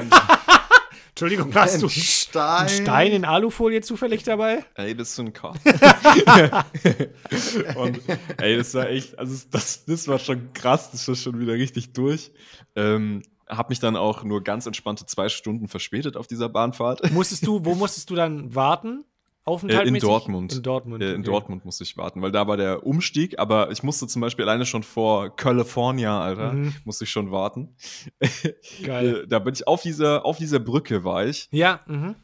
[1.09, 2.57] Entschuldigung, hast du Ein Stein.
[2.57, 4.65] einen Stein in Alufolie zufällig dabei?
[4.73, 5.59] Ey, das ist so ein Kopf.
[7.75, 7.99] und
[8.37, 11.93] ey, das war echt, also das, das war schon krass, das war schon wieder richtig
[11.93, 12.31] durch.
[12.75, 17.11] Ähm, hab mich dann auch nur ganz entspannte zwei Stunden verspätet auf dieser Bahnfahrt.
[17.11, 19.05] Musstest du, wo musstest du dann warten?
[19.45, 20.03] Äh, Aufenthaltmäßig?
[20.03, 20.53] in Dortmund.
[20.53, 21.03] In Dortmund.
[21.03, 21.23] Äh, in okay.
[21.31, 24.65] Dortmund musste ich warten, weil da war der Umstieg, aber ich musste zum Beispiel alleine
[24.65, 26.73] schon vor California, Alter, Mhm.
[26.85, 27.75] musste ich schon warten.
[28.83, 29.23] Geil.
[29.23, 31.49] Äh, da bin ich auf dieser, auf dieser Brücke war ich.
[31.51, 32.15] Ja, mhm.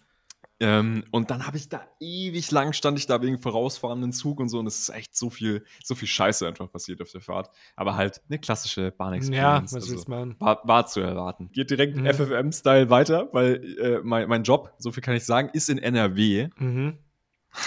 [0.61, 4.49] Ähm, und dann habe ich da ewig lang stand ich da wegen vorausfahrenden Zug und
[4.49, 7.49] so und es ist echt so viel, so viel Scheiße einfach passiert auf der Fahrt.
[7.77, 9.71] Aber halt eine klassische Bahn-Experience.
[9.71, 10.35] Ja, was willst du machen?
[10.39, 11.49] war, war zu erwarten.
[11.53, 12.07] Geht direkt Mhm.
[12.07, 16.49] FFM-Style weiter, weil äh, mein, mein Job, so viel kann ich sagen, ist in NRW.
[16.57, 16.97] Mhm.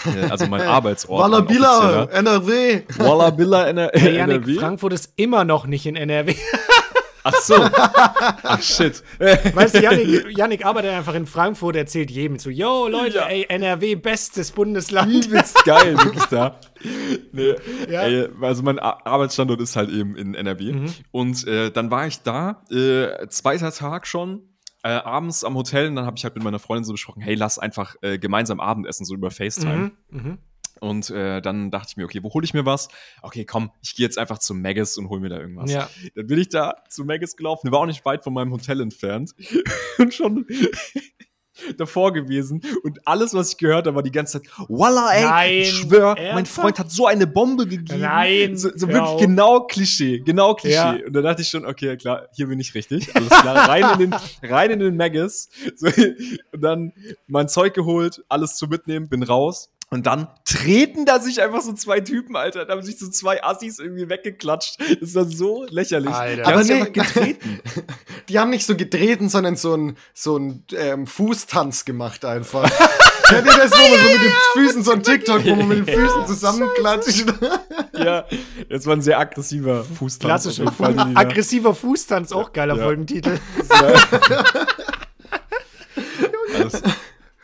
[0.06, 1.20] Äh, also mein Arbeitsort.
[1.22, 2.04] Wallabilla.
[2.12, 2.82] NRW.
[2.98, 4.54] Wallabilla NR Hey, Janik, NRW.
[4.58, 6.34] Frankfurt ist immer noch nicht in NRW.
[7.24, 7.54] Ach so.
[7.56, 9.00] Ach shit.
[9.20, 13.26] Weißt du, Janik, Janik arbeitet einfach in Frankfurt, erzählt jedem zu, yo, Leute, Ja.
[13.28, 15.12] ey, NRW, bestes Bundesland.
[15.26, 16.58] Übelst geil, wirklich da.
[17.30, 17.54] Nee,
[17.88, 18.00] Ja.
[18.02, 20.72] ey, also mein Ar- Arbeitsstandort ist halt eben in NRW.
[20.72, 20.94] Mhm.
[21.12, 24.40] Und äh, dann war ich da, äh, zweiter Tag schon,
[24.82, 25.88] äh, abends am Hotel.
[25.88, 28.60] Und dann habe ich halt mit meiner Freundin so besprochen, hey, lass einfach äh, gemeinsam
[28.60, 29.92] Abendessen, so über FaceTime.
[30.10, 30.20] Mhm.
[30.22, 30.38] Mhm.
[30.80, 32.88] Und äh, dann dachte ich mir, okay, wo hole ich mir was?
[33.22, 35.70] Okay, komm, ich gehe jetzt einfach zu Maggis und hol mir da irgendwas.
[35.70, 35.88] Ja.
[36.16, 38.80] Dann bin ich da zu Maggis gelaufen, der war auch nicht weit von meinem Hotel
[38.80, 39.32] entfernt.
[39.98, 40.44] und schon
[41.76, 42.62] davor gewesen.
[42.82, 46.16] Und alles, was ich gehört habe, war die ganze Zeit, Walla, ey, Nein, ich schwör,
[46.34, 46.46] mein?
[46.46, 48.00] Freund hat so eine Bombe gegeben.
[48.00, 49.20] Nein, So, so wirklich auf.
[49.20, 50.74] genau Klischee, genau Klischee.
[50.74, 50.96] Ja.
[51.06, 53.14] Und dann dachte ich schon, okay, klar, hier bin ich richtig.
[53.14, 55.48] Alles klar, rein in den, rein in den Maggis.
[55.76, 55.86] So,
[56.52, 56.92] und dann
[57.26, 59.70] mein Zeug geholt, alles zu mitnehmen, bin raus.
[59.92, 62.64] Und dann treten da sich einfach so zwei Typen, Alter.
[62.64, 64.78] Da haben sich so zwei Assis irgendwie weggeklatscht.
[65.02, 66.14] Das war so lächerlich.
[66.14, 66.36] Alter.
[66.36, 66.90] Die haben Aber nee.
[66.90, 67.60] getreten.
[68.30, 72.62] Die haben nicht so getreten, sondern so ein so ein ähm, Fußtanz gemacht einfach.
[73.24, 75.86] Kennt ihr das, wo man so mit den Füßen so ein TikTok, wo man mit
[75.86, 77.26] den Füßen zusammenklatscht?
[77.92, 78.24] ja,
[78.70, 80.26] das war ein sehr aggressiver Fußtanz.
[80.26, 82.84] Klassischer auf jeden Fall, Fu den die da- aggressiver Fußtanz, auch geiler Ja.
[82.84, 83.38] Folgentitel.
[83.68, 84.71] Das,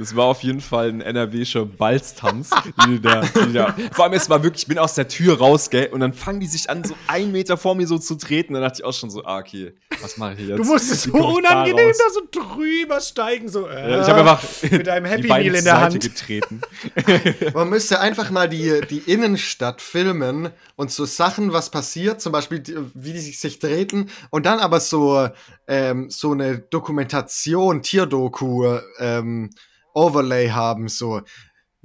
[0.09, 2.49] das war auf jeden Fall ein NRWscher Balztanz.
[2.87, 5.69] Die da, die da, vor allem, es war wirklich, ich bin aus der Tür raus,
[5.69, 8.55] gell, und dann fangen die sich an, so einen Meter vor mir so zu treten.
[8.55, 10.59] Dann dachte ich auch schon so, ah, okay, was mache ich jetzt?
[10.59, 11.99] Du musstest so da unangenehm raus?
[11.99, 13.69] da so drüber steigen, so.
[13.69, 16.01] Äh, Ja, ich habe einfach mit einem Happy Meal in der Seite Hand.
[16.01, 16.61] getreten.
[17.53, 22.63] Man müsste einfach mal die, die Innenstadt filmen und so Sachen, was passiert, zum Beispiel,
[22.95, 25.29] wie die sich, sich treten und dann aber so,
[25.67, 29.51] ähm, so eine Dokumentation, Tierdoku, ähm,
[29.95, 31.23] Overlay haben, so,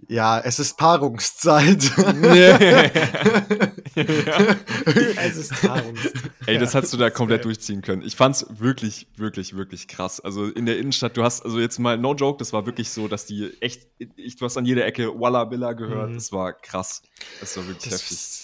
[0.07, 1.91] ja, es ist Paarungszeit.
[3.95, 5.99] Es ist Paarungs.
[6.47, 8.01] Ey, das hast du da komplett durchziehen können.
[8.01, 10.19] Ich fand's wirklich, wirklich, wirklich krass.
[10.19, 13.07] Also in der Innenstadt, du hast, also jetzt mal no joke, das war wirklich so,
[13.07, 16.09] dass die echt, ich, du hast an jeder Ecke Walla Billa gehört.
[16.09, 16.15] Mhm.
[16.15, 17.03] Das war krass.
[17.39, 18.17] Das war wirklich heftig.
[18.17, 18.43] Das,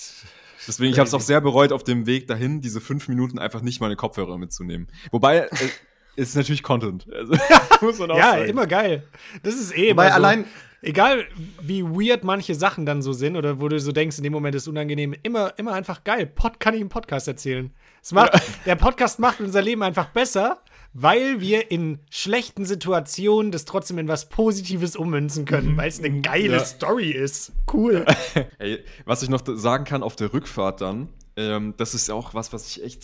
[0.67, 3.61] Deswegen, ich habe es auch sehr bereut, auf dem Weg dahin, diese fünf Minuten einfach
[3.61, 4.87] nicht meine Kopfhörer mitzunehmen.
[5.09, 5.69] Wobei, äh,
[6.15, 7.07] ist natürlich Content.
[7.13, 7.33] Also,
[7.81, 8.49] muss man auch ja, sagen.
[8.49, 9.03] immer geil.
[9.43, 10.13] Das ist eh Weil immer so.
[10.13, 10.45] allein,
[10.81, 11.25] Egal
[11.61, 14.55] wie weird manche Sachen dann so sind oder wo du so denkst, in dem Moment
[14.55, 16.25] ist es unangenehm, immer, immer einfach geil.
[16.25, 17.71] Pod kann ich im Podcast erzählen.
[18.01, 18.31] Es macht,
[18.65, 20.61] Der Podcast macht unser Leben einfach besser,
[20.93, 26.21] weil wir in schlechten Situationen das trotzdem in was Positives ummünzen können, weil es eine
[26.21, 26.65] geile Ja.
[26.65, 27.51] Story ist.
[27.71, 28.05] Cool.
[28.57, 32.33] Ey, was ich noch sagen kann auf der Rückfahrt dann, ähm, das ist ja auch
[32.33, 33.01] was, was ich echt,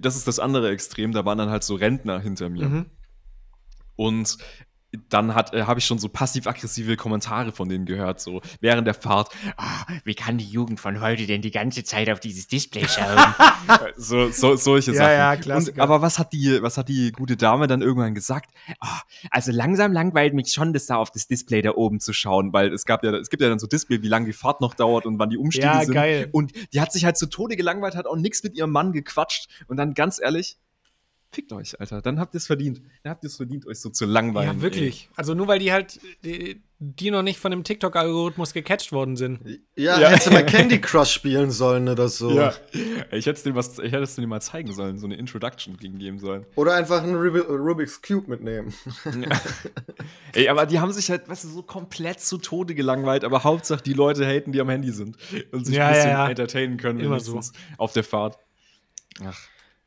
[0.00, 2.68] das ist das andere Extrem, da waren dann halt so Rentner hinter mir.
[2.68, 2.86] Mhm.
[3.96, 4.38] Und
[5.08, 9.28] dann äh, habe ich schon so passiv-aggressive Kommentare von denen gehört, so während der Fahrt.
[9.58, 13.18] Oh, wie kann die Jugend von heute denn die ganze Zeit auf dieses Display schauen?
[13.96, 15.12] so, so, solche Ja, Sachen.
[15.12, 15.76] ja, Klassiker.
[15.76, 18.50] Und, aber was hat, die, was hat die gute Dame dann irgendwann gesagt?
[18.80, 22.52] Ah, also langsam langweilt mich schon, das da auf das Display da oben zu schauen,
[22.52, 24.74] weil es gab ja, es gibt ja dann so Display, wie lange die Fahrt noch
[24.74, 25.94] dauert und wann die Umstiege Ja, sind.
[25.94, 26.28] geil.
[26.32, 29.48] Und die hat sich halt zu Tode gelangweilt, hat auch nichts mit ihrem Mann gequatscht.
[29.68, 30.58] Und dann ganz ehrlich,
[31.34, 32.00] fickt euch, Alter.
[32.02, 32.80] Dann habt ihr es verdient.
[33.02, 34.56] Dann habt ihr es verdient, euch so zu langweilen.
[34.56, 35.08] Ja, wirklich.
[35.16, 39.40] Also nur weil die halt, die, die noch nicht von dem TikTok-Algorithmus gecatcht worden sind.
[39.76, 40.08] Ja, Ja.
[40.08, 42.30] hättest du mal Candy Crush spielen sollen oder so.
[42.30, 42.36] Ey.
[42.36, 42.54] Ja.
[43.12, 43.42] Ich hätte es
[44.14, 46.46] dir dir mal zeigen sollen, so eine Introduction gegen geben sollen.
[46.56, 48.72] Oder einfach einen Rub Rubik's Cube mitnehmen.
[50.32, 53.82] Ey, aber die haben sich halt, weißt du, so komplett zu Tode gelangweilt, aber Hauptsache
[53.82, 55.16] die Leute haten, die am Handy sind
[55.52, 56.28] und sich Ja, ein bisschen ja, ja.
[56.30, 58.38] entertainen können, Immer wenigstens auf der Fahrt.
[59.24, 59.38] Ach.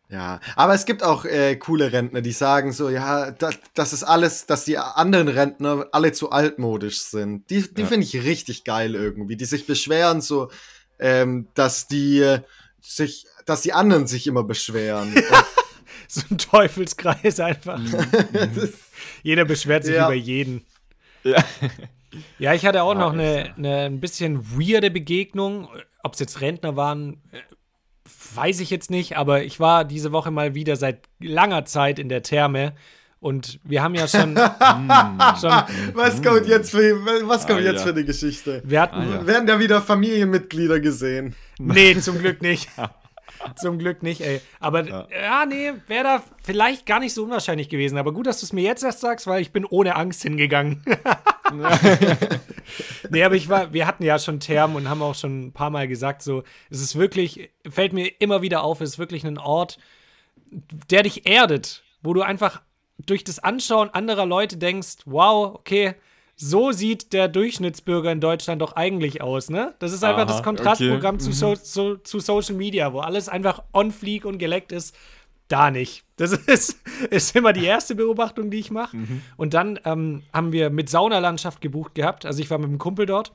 [0.09, 4.03] Ja, aber es gibt auch äh, coole Rentner, die sagen so, ja, das, das ist
[4.03, 7.49] alles, dass die anderen Rentner alle zu altmodisch sind.
[7.49, 7.87] Die, die Ja.
[7.87, 10.49] finde ich richtig geil irgendwie, die sich beschweren so,
[10.97, 12.37] ähm, dass die
[12.79, 15.13] sich, dass die anderen sich immer beschweren.
[16.09, 17.77] So ein Teufelskreis einfach.
[19.23, 20.05] Jeder beschwert sich Ja.
[20.05, 20.65] über jeden.
[21.25, 21.43] Ja.
[22.39, 25.67] Ja, ich hatte auch Ja, noch eine, eine ein bisschen weirde Begegnung.
[26.03, 27.39] Ob es jetzt Rentner waren, äh,
[28.35, 32.09] weiß ich jetzt nicht, aber ich war diese Woche mal wieder seit langer Zeit in
[32.09, 32.73] der Therme
[33.19, 34.35] und wir haben ja schon,
[35.41, 35.51] schon
[35.93, 36.95] was kommt jetzt für,
[37.27, 37.83] was kommt Ah, jetzt ja.
[37.87, 38.61] für eine Geschichte?
[38.65, 39.27] wir hatten, Ah, ja.
[39.27, 41.35] Werden da wieder Familienmitglieder gesehen?
[41.59, 42.69] nee, zum Glück nicht.
[43.55, 44.41] Zum Glück nicht, ey.
[44.59, 45.45] Aber ja, Ja.
[45.45, 47.97] nee, wäre da vielleicht gar nicht so unwahrscheinlich gewesen.
[47.97, 50.83] Aber gut, dass du es mir jetzt erst sagst, weil ich bin ohne Angst hingegangen.
[53.09, 55.69] nee, aber ich war, wir hatten ja schon Thermen und haben auch schon ein paar
[55.69, 59.37] Mal gesagt, so, es ist wirklich, fällt mir immer wieder auf, es ist wirklich ein
[59.37, 59.77] Ort,
[60.89, 62.61] der dich erdet, wo du einfach
[62.99, 65.95] durch das Anschauen anderer Leute denkst, wow, okay,
[66.39, 69.73] so sieht der Durchschnittsbürger in Deutschland doch eigentlich aus, ne?
[69.79, 71.23] Das ist einfach Aha, das Kontrastprogramm okay.
[71.23, 74.95] zu, so, so, zu Social Media, wo alles einfach on fleek und geleckt ist.
[75.47, 76.03] Da nicht.
[76.17, 76.77] Das ist,
[77.09, 78.95] ist immer die erste Beobachtung, die ich mache.
[79.35, 82.25] Und dann ähm, haben wir mit Saunalandschaft gebucht gehabt.
[82.25, 83.33] Also ich war mit einem Kumpel dort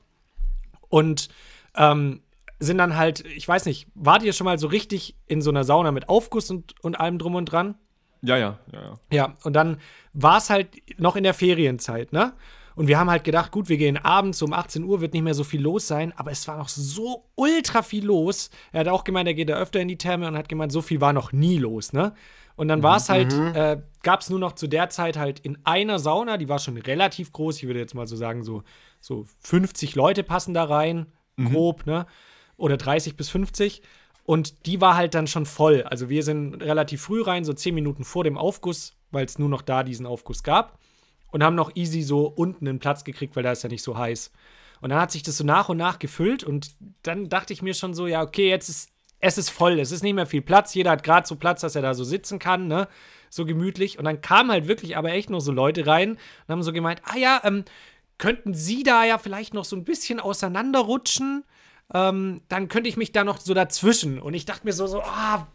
[0.88, 1.28] und
[1.74, 2.20] ähm,
[2.60, 5.64] sind dann halt, ich weiß nicht, wart ihr schon mal so richtig in so einer
[5.64, 7.74] Sauna mit Aufguss und, und allem drum und dran?
[8.20, 8.98] Ja, ja, ja, ja.
[9.10, 9.78] Ja, und dann
[10.12, 10.68] war es halt
[11.00, 12.34] noch in der Ferienzeit, ne?
[12.74, 15.34] Und wir haben halt gedacht, gut, wir gehen abends um 18 Uhr, wird nicht mehr
[15.34, 18.50] so viel los sein, aber es war noch so ultra viel los.
[18.72, 20.82] Er hat auch gemeint, er geht da öfter in die Therme und hat gemeint, so
[20.82, 22.14] viel war noch nie los, ne?
[22.54, 25.58] Und dann war es halt, äh, gab es nur noch zu der Zeit halt in
[25.64, 28.62] einer Sauna, die war schon relativ groß, ich würde jetzt mal so sagen, so,
[29.00, 31.06] so 50 Leute passen da rein,
[31.50, 32.06] grob, ne?
[32.56, 33.82] Oder 30 bis 50.
[34.24, 35.82] Und die war halt dann schon voll.
[35.82, 39.48] Also wir sind relativ früh rein, so 10 Minuten vor dem Aufguss, weil es nur
[39.48, 40.78] noch da diesen Aufguss gab.
[41.32, 43.98] Und haben noch easy so unten einen Platz gekriegt, weil da ist ja nicht so
[43.98, 44.30] heiß.
[44.80, 46.72] Und dann hat sich das so nach und nach gefüllt und
[47.02, 48.92] dann dachte ich mir schon so, ja, okay, jetzt ist
[49.24, 51.76] es ist voll, es ist nicht mehr viel Platz, jeder hat gerade so Platz, dass
[51.76, 52.88] er da so sitzen kann, ne?
[53.30, 53.98] So gemütlich.
[53.98, 57.00] Und dann kamen halt wirklich aber echt noch so Leute rein und haben so gemeint,
[57.04, 57.64] ah ja, ähm,
[58.18, 61.44] könnten Sie da ja vielleicht noch so ein bisschen auseinanderrutschen?
[61.94, 64.20] Ähm, dann könnte ich mich da noch so dazwischen.
[64.20, 65.46] Und ich dachte mir so, so, ah,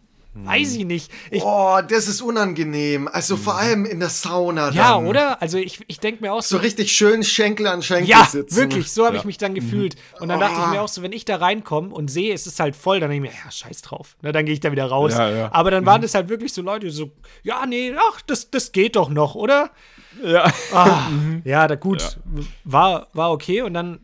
[0.45, 1.11] weiß ich nicht.
[1.31, 3.07] Ich, Oh, das ist unangenehm.
[3.07, 4.69] Also vor allem in der Sauna.
[4.71, 5.07] ja, dann.
[5.07, 5.41] oder?
[5.41, 8.55] Also ich, ich denke mir auch So so, richtig schön Schenkel an Schenkel Ja, sitzen.
[8.55, 9.21] wirklich, so habe Ja.
[9.21, 9.95] ich mich dann gefühlt.
[10.19, 10.69] Und dann dachte ich Oh.
[10.69, 13.27] mir auch so, wenn ich da reinkomme und sehe, es ist halt voll, dann denke
[13.27, 14.17] ich mir, ja, scheiß drauf.
[14.21, 15.13] Na, dann gehe ich da wieder raus.
[15.13, 15.49] Ja, ja.
[15.53, 17.11] Aber dann waren das halt wirklich so Leute, so,
[17.43, 19.71] ja, nee, ach, das, das geht doch noch, oder?
[20.23, 20.51] Ja.
[20.71, 21.07] Ah,
[21.43, 22.19] ja, da gut,
[22.63, 23.61] war, war okay.
[23.61, 23.99] Und dann,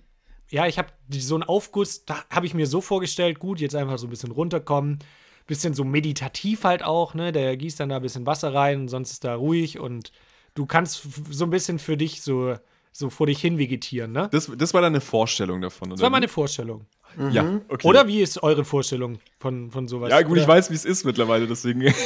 [0.50, 3.98] ja, ich habe so einen Aufguss, da habe ich mir so vorgestellt, gut, jetzt einfach
[3.98, 5.00] so ein bisschen runterkommen.
[5.48, 7.32] Bisschen so meditativ halt auch, ne?
[7.32, 10.12] Der gießt dann da ein bisschen Wasser rein und sonst ist da ruhig und
[10.56, 12.56] du kannst so ein bisschen für dich so,
[12.92, 14.30] so vor dich hin vegetieren, ne?
[14.32, 15.96] Das, das war deine Vorstellung davon, oder?
[15.96, 16.28] Das war meine?
[16.28, 16.86] Vorstellung.
[17.32, 17.88] Ja, okay.
[17.88, 20.10] Oder wie ist eure Vorstellung von, von sowas?
[20.10, 21.94] Ja, gut, ich Oder- weiß, wie es ist mittlerweile, deswegen.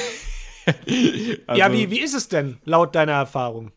[0.85, 3.71] Ja, Also, wie, wie ist es denn, laut deiner Erfahrung?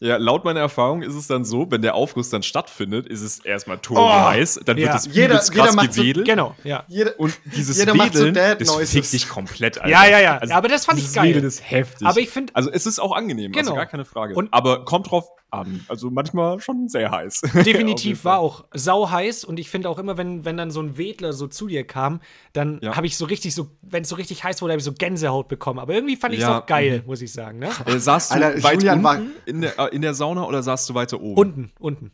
[0.00, 3.38] Ja, laut meiner Erfahrung ist es dann so, wenn der Aufguss dann stattfindet, ist es
[3.38, 4.96] erstmal turboheiß, dann wird Ja.
[4.96, 6.26] es Jeder- übelst jeder krass macht so- gewedelt.
[6.26, 6.84] Genau, ja.
[6.88, 9.88] Jeder, Und dieses Jeder so Wedeln, Dad das fickt dich komplett, Alter.
[9.90, 10.38] Ja, ja, ja.
[10.38, 11.30] Also, Aber das fand ich geil.
[11.30, 12.06] Wedeln ist heftig.
[12.06, 13.74] Aber ich find- Also es ist auch angenehm, also Genau.
[13.76, 14.34] gar keine Frage.
[14.34, 15.84] Und- Aber kommt drauf an.
[15.88, 17.40] Also manchmal schon sehr heiß.
[17.64, 20.98] Definitiv war auch sau heiß und ich finde auch immer, wenn, wenn dann so ein
[20.98, 22.20] Wedler so zu dir kam,
[22.52, 22.96] dann Ja.
[22.96, 25.46] habe ich so richtig so, wenn es so richtig heiß wurde, habe ich so Gänsehaut
[25.48, 25.78] bekommen.
[25.78, 27.60] Aber irgendwie fand ich es Ja, auch geil, muss ich sagen.
[27.60, 27.70] Ne?
[27.86, 30.88] Äh, saßt du Alter, weit Julian war- unten in der, in der Sauna oder saßt
[30.90, 31.38] du weiter oben?
[31.38, 32.12] Unten, unten.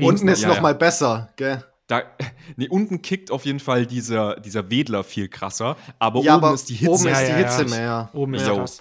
[0.00, 0.32] Unten noch.
[0.32, 0.60] ist Ja, noch ja.
[0.62, 1.62] mal besser, gell?
[1.88, 2.02] Da,
[2.56, 6.54] nee, unten kickt auf jeden Fall dieser, dieser Wedler viel krasser, aber Ja, oben aber
[6.54, 6.90] ist die Hitze.
[6.92, 7.32] oben ist die.
[7.32, 8.10] Hitze mehr.
[8.12, 8.54] Oben ist Ja.
[8.54, 8.80] krass.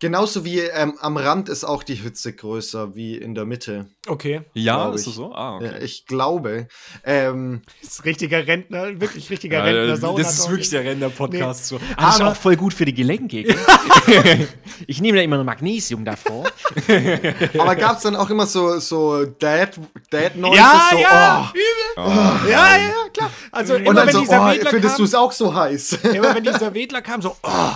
[0.00, 3.86] Genauso wie ähm, am Rand ist auch die Hitze größer wie in der Mitte.
[4.06, 4.42] Okay.
[4.54, 5.32] Ja, ist das so?
[5.34, 5.84] Ah, Ja, okay.
[5.84, 6.68] ich glaube.
[7.04, 9.96] Ähm, Das ist richtiger Rentner, wirklich richtiger Ja, Rentner.
[9.96, 11.66] Sauna das ist wirklich der Render-Podcast.
[11.66, 11.76] So.
[11.96, 13.42] Ah, das ist Aber- auch voll gut für die Gelenke.
[13.44, 13.56] gell?
[14.86, 16.44] ich nehme da immer noch Magnesium davor.
[17.58, 19.78] aber gab es dann auch immer so, so Dad,
[20.10, 20.58] Dad Noises?
[20.58, 21.52] Ja, so, ja,
[21.98, 22.04] Oh.
[22.44, 22.50] übel.
[22.50, 23.30] Ja, ja, klar.
[23.50, 25.54] Also immer Und dann wenn so, dieser oh, Wedler findest du kam, es auch so
[25.54, 25.92] heiß?
[26.14, 27.70] immer wenn dieser Wedler kam, so, oh,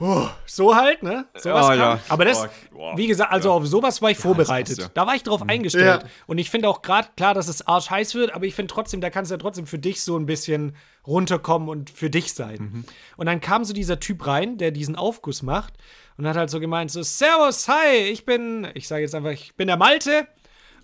[0.00, 1.26] oh, so halt, ne?
[1.36, 1.78] Sowas Ah, kam.
[1.78, 2.00] ja.
[2.08, 4.78] Aber das, Oh, wie gesagt, also auf sowas war ich vorbereitet.
[4.78, 4.88] ja.
[4.94, 6.02] Da war ich drauf eingestellt.
[6.02, 6.08] Ja.
[6.26, 9.10] Und ich finde auch gerade klar, dass es arschheiß wird, aber ich finde trotzdem, da
[9.10, 10.74] kannst du ja trotzdem für dich so ein bisschen
[11.06, 12.58] runterkommen und für dich sein.
[12.58, 12.84] Mhm.
[13.16, 15.74] Und dann kam so dieser Typ rein, der diesen Aufguss macht
[16.16, 19.54] und hat halt so gemeint, so, Servus, hi, ich bin, ich sage jetzt einfach, ich
[19.56, 20.26] bin der Malte.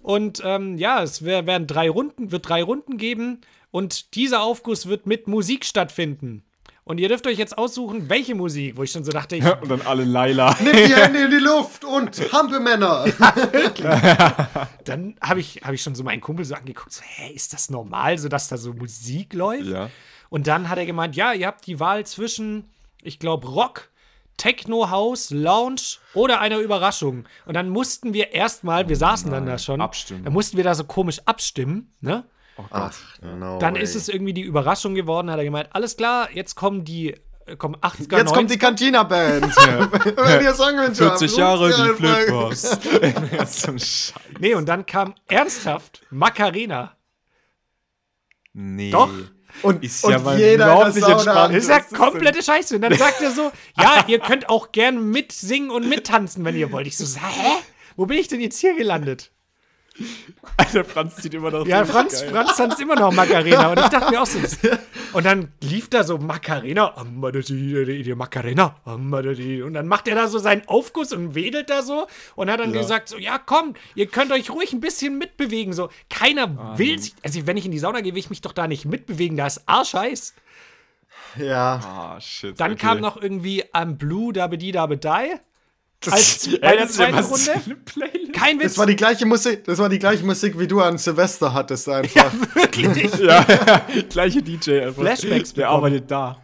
[0.03, 3.41] Und ähm, ja, es wär, werden drei Runden, wird drei Runden geben
[3.73, 6.45] und dieser Aufguss wird mit Musik stattfinden.
[6.89, 9.69] Und ihr dürft euch jetzt aussuchen, welche Musik, wo ich schon so dachte, ich, Und
[9.69, 10.57] dann alle Laila.
[10.63, 13.07] Nimm die Hände in die Luft und Hampelmänner.
[14.85, 17.71] dann habe ich, hab ich schon so meinen Kumpel so angeguckt, so, hä, ist das
[17.71, 19.67] normal, so dass da so Musik läuft?
[19.67, 19.91] Ja.
[20.29, 22.71] Und dann hat er gemeint, ja, ihr habt die Wahl zwischen,
[23.03, 23.91] ich glaube, Rock,
[24.37, 27.25] Techno House, Lounge oder einer Überraschung.
[27.47, 30.23] Und dann mussten wir erstmal, wir saßen dann da schon, abstimmen.
[30.23, 32.27] dann mussten wir da so komisch abstimmen, ne?
[32.71, 32.93] Ach,
[33.23, 33.83] no Dann way.
[33.83, 37.15] ist es irgendwie die Überraschung geworden, hat er gemeint, alles klar, jetzt kommen die,
[37.47, 38.59] äh, kommen 80er, Jetzt kommt die 90er.
[38.59, 39.57] Cantina-Band.
[40.17, 43.05] Wenn ihr Songwünsche habt, 40 Jahre, ruft sie die
[43.39, 44.15] ein Scheiß.
[44.41, 46.97] Nee, und dann kam ernsthaft Macarena.
[48.53, 48.91] Nee.
[48.91, 49.11] Doch.
[49.63, 51.55] Und, Ist und ja mal jeder überhaupt nicht entspannt.
[51.55, 52.77] Das ist ja ist komplette Scheiße.
[52.77, 56.73] Und dann sagt er so, ja, ihr könnt auch gern mitsingen und mittanzen, wenn ihr
[56.73, 56.87] wollt.
[56.87, 57.53] Ich so, hä?
[57.97, 59.33] Wo bin ich denn jetzt hier gelandet?
[60.57, 62.31] Alter, Franz zieht immer noch Ja, so Franz, geil.
[62.31, 63.69] Franz tanzt immer noch Macarena.
[63.69, 64.39] Und ich dachte mir auch so.
[65.13, 66.95] Und dann lief da so Macarena.
[68.15, 68.77] Macarena.
[69.65, 72.07] Und dann macht er da so seinen Aufguss und wedelt da so.
[72.35, 75.73] Und hat dann gesagt: So, ja, komm, ihr könnt euch ruhig ein bisschen mitbewegen.
[75.73, 77.15] So, keiner will sich.
[77.23, 79.37] Also, wenn ich in die Sauna gehe, will ich mich doch da nicht mitbewegen.
[79.37, 80.35] Da ist arschheiß.
[81.39, 81.81] Ja.
[81.85, 82.59] Ah, shit.
[82.61, 82.81] Dann okay.
[82.81, 85.41] kam noch irgendwie I'm Blue, Dabedi, Dabedai.
[86.01, 87.53] Das- als bei der ja zweiten Runde?
[88.33, 88.65] Kein Witz.
[88.73, 91.89] Das war die gleiche Musik, das war die gleiche Musik, wie du an Silvester hattest
[91.89, 92.33] einfach.
[92.55, 92.87] wirklich.
[93.21, 95.03] Ja, ja, gleiche DJ einfach.
[95.03, 96.39] Flashbacks Der arbeitet da.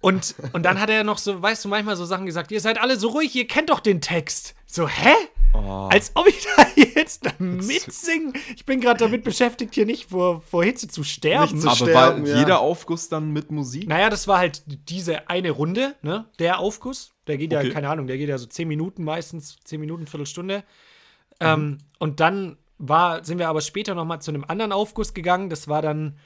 [0.00, 2.80] Und, und dann hat er noch so, weißt du, manchmal so Sachen gesagt, ihr seid
[2.80, 4.54] alle so ruhig, ihr kennt doch den Text.
[4.66, 5.12] So, hä?
[5.52, 5.88] Oh.
[5.90, 8.32] Als ob ich da jetzt mitsingen.
[8.54, 11.52] Ich bin gerade damit beschäftigt, hier nicht vor, vor Hitze zu sterben.
[11.52, 12.38] Nicht zu Aber sterben, war ja.
[12.38, 13.88] jeder Aufguss dann mit Musik?
[13.88, 16.26] naja, das war halt diese eine Runde, ne?
[16.38, 17.12] Der Aufguss.
[17.30, 17.70] Der geht ja, Okay.
[17.70, 20.58] keine Ahnung, der geht ja so zehn Minuten meistens, zehn Minuten, Viertelstunde.
[20.58, 21.46] Mhm.
[21.46, 25.48] Ähm, und dann war, sind wir aber später noch mal zu einem anderen Aufguss gegangen.
[25.48, 26.18] Das war dann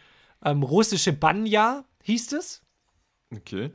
[0.44, 2.62] ähm, russische Banja, hieß es.
[3.36, 3.70] Okay.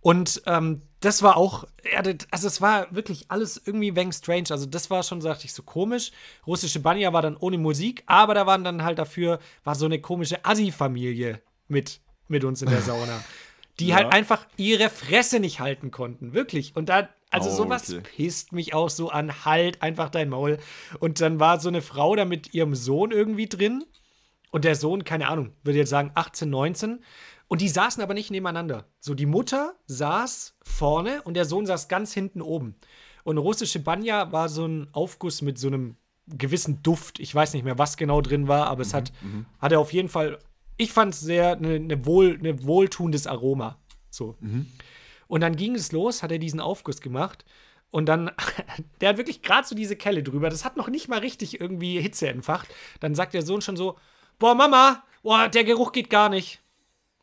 [0.00, 4.46] Und ähm, das war auch, ja, also es war wirklich alles irgendwie weng strange.
[4.50, 6.10] Also das war schon, sagte ich, so komisch.
[6.46, 10.00] Russische Banja war dann ohne Musik, aber da waren dann halt dafür, war so eine
[10.00, 13.22] komische Assi-Familie mit, mit uns in der Sauna.
[13.80, 13.96] Die Ja.
[13.96, 16.32] halt einfach ihre Fresse nicht halten konnten.
[16.32, 16.76] Wirklich.
[16.76, 18.02] Und da, also Oh, sowas okay.
[18.16, 20.58] pisst mich auch so an, halt einfach dein Maul.
[21.00, 23.84] Und dann war so eine Frau da mit ihrem Sohn irgendwie drin.
[24.52, 27.04] Und der Sohn, keine Ahnung, würde jetzt sagen 18, 19.
[27.48, 28.86] Und die saßen aber nicht nebeneinander.
[29.00, 32.76] So, die Mutter saß vorne und der Sohn saß ganz hinten oben.
[33.24, 37.18] Und russische Banja war so ein Aufguss mit so einem gewissen Duft.
[37.20, 39.12] Ich weiß nicht mehr, was genau drin war, aber es hat,
[39.58, 40.38] hat er auf jeden Fall,
[40.80, 43.76] ich fand es sehr eine ne wohl, ne wohltuendes Aroma.
[44.08, 44.36] So.
[45.28, 47.44] Und dann ging es los, hat er diesen Aufguss gemacht.
[47.90, 48.30] Und dann,
[49.00, 50.48] der hat wirklich gerade so diese Kelle drüber.
[50.48, 52.68] Das hat noch nicht mal richtig irgendwie Hitze entfacht.
[53.00, 53.96] Dann sagt der Sohn schon so:
[54.38, 56.60] Boah, Mama, boah, der Geruch geht gar nicht.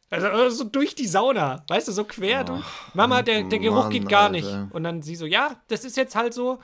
[0.10, 2.64] Also äh, so durch die Sauna, weißt du, so quer durch.
[2.94, 4.32] Mama, der, der Geruch Mann, geht gar Alter.
[4.32, 4.74] nicht.
[4.74, 6.60] Und dann sie so: Ja, das ist jetzt halt so.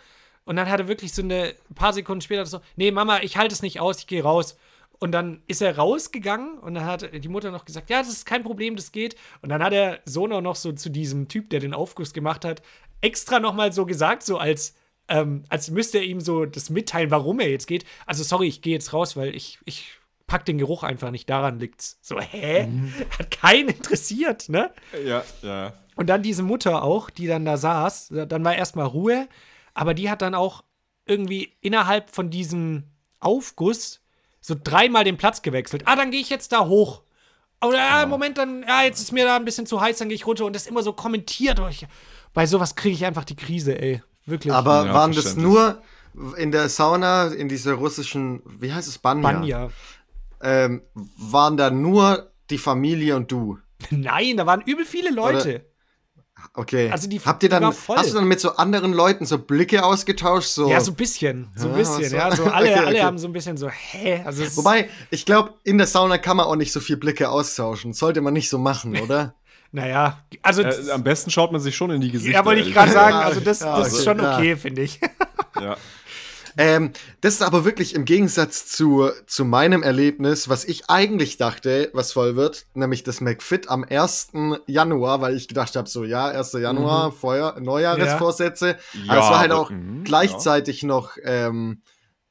[0.46, 3.56] Und dann hat er wirklich so eine paar Sekunden später so: Nee, Mama, ich halte
[3.56, 4.58] es nicht aus, ich gehe raus.
[5.04, 8.26] Und dann ist er rausgegangen und dann hat die Mutter noch gesagt, ja, das ist
[8.26, 9.18] kein Problem, das geht.
[9.42, 12.46] Und dann hat der Sohn auch noch so zu diesem Typ, der den Aufguss gemacht
[12.46, 12.62] hat,
[13.02, 14.76] extra noch mal so gesagt, so als,
[15.10, 17.84] ähm, als müsste er ihm so das mitteilen, warum er jetzt geht.
[18.06, 19.92] Also sorry, ich gehe jetzt raus, weil ich, ich
[20.26, 22.00] pack den Geruch einfach nicht, daran liegt's.
[22.02, 22.70] So, hä?
[23.20, 24.72] Hat keinen interessiert, ne?
[25.06, 25.74] Ja, ja.
[25.98, 29.28] Und dann diese Mutter auch, die dann da saß, dann war erstmal Ruhe,
[29.74, 30.64] aber die hat dann auch
[31.06, 32.84] irgendwie innerhalb von diesem
[33.20, 34.00] Aufguss
[34.44, 35.84] so dreimal den Platz gewechselt.
[35.86, 37.02] Ah, dann gehe ich jetzt da hoch.
[37.64, 40.16] Oder ja, Moment, dann, ja, jetzt ist mir da ein bisschen zu heiß, dann gehe
[40.16, 41.62] ich runter und das immer so kommentiert.
[41.70, 41.88] Ich,
[42.34, 44.04] bei sowas kriege ich einfach die Krise, ey.
[44.26, 44.54] Wirklich.
[44.54, 45.82] Aber Ja, waren das nur
[46.38, 49.32] in der Sauna, in dieser russischen, wie heißt es, Banja?
[49.32, 49.70] Banja.
[50.42, 53.60] Ähm, waren da nur die Familie und du?
[53.90, 55.66] Nein, da waren übel viele Leute.
[56.54, 56.90] Okay.
[56.92, 60.50] Also die- Habt ihr dann, hast du dann mit so anderen Leuten so Blicke ausgetauscht?
[60.50, 60.70] So?
[60.70, 61.48] Ja, so ein bisschen.
[61.56, 62.16] So ein Ja, bisschen, so.
[62.16, 62.36] ja.
[62.36, 63.02] So alle, Okay, alle okay.
[63.04, 64.22] haben so ein bisschen so, hä?
[64.26, 67.30] Also es Wobei, ich glaube, in der Sauna kann man auch nicht so viel Blicke
[67.30, 67.94] austauschen.
[67.94, 69.36] Sollte man nicht so machen, oder?
[69.76, 72.38] naja, also Äh, am besten schaut man sich schon in die Gesichter.
[72.40, 74.38] ja, wollte ich gerade sagen, also das, Ja, das ist also, schon ja.
[74.38, 75.00] okay, finde ich.
[75.60, 75.78] Ja.
[76.58, 76.92] Ähm,
[77.22, 82.12] das ist aber wirklich im Gegensatz zu, zu meinem Erlebnis, was ich eigentlich dachte, was
[82.12, 84.30] voll wird, nämlich das McFit am 1.
[84.68, 86.54] Januar, weil ich gedacht habe, so ja, 1.
[86.54, 88.78] Januar, Feuer, Neujahresvorsätze.
[88.94, 91.82] Ja, aber es war halt auch mhm, gleichzeitig noch, ähm,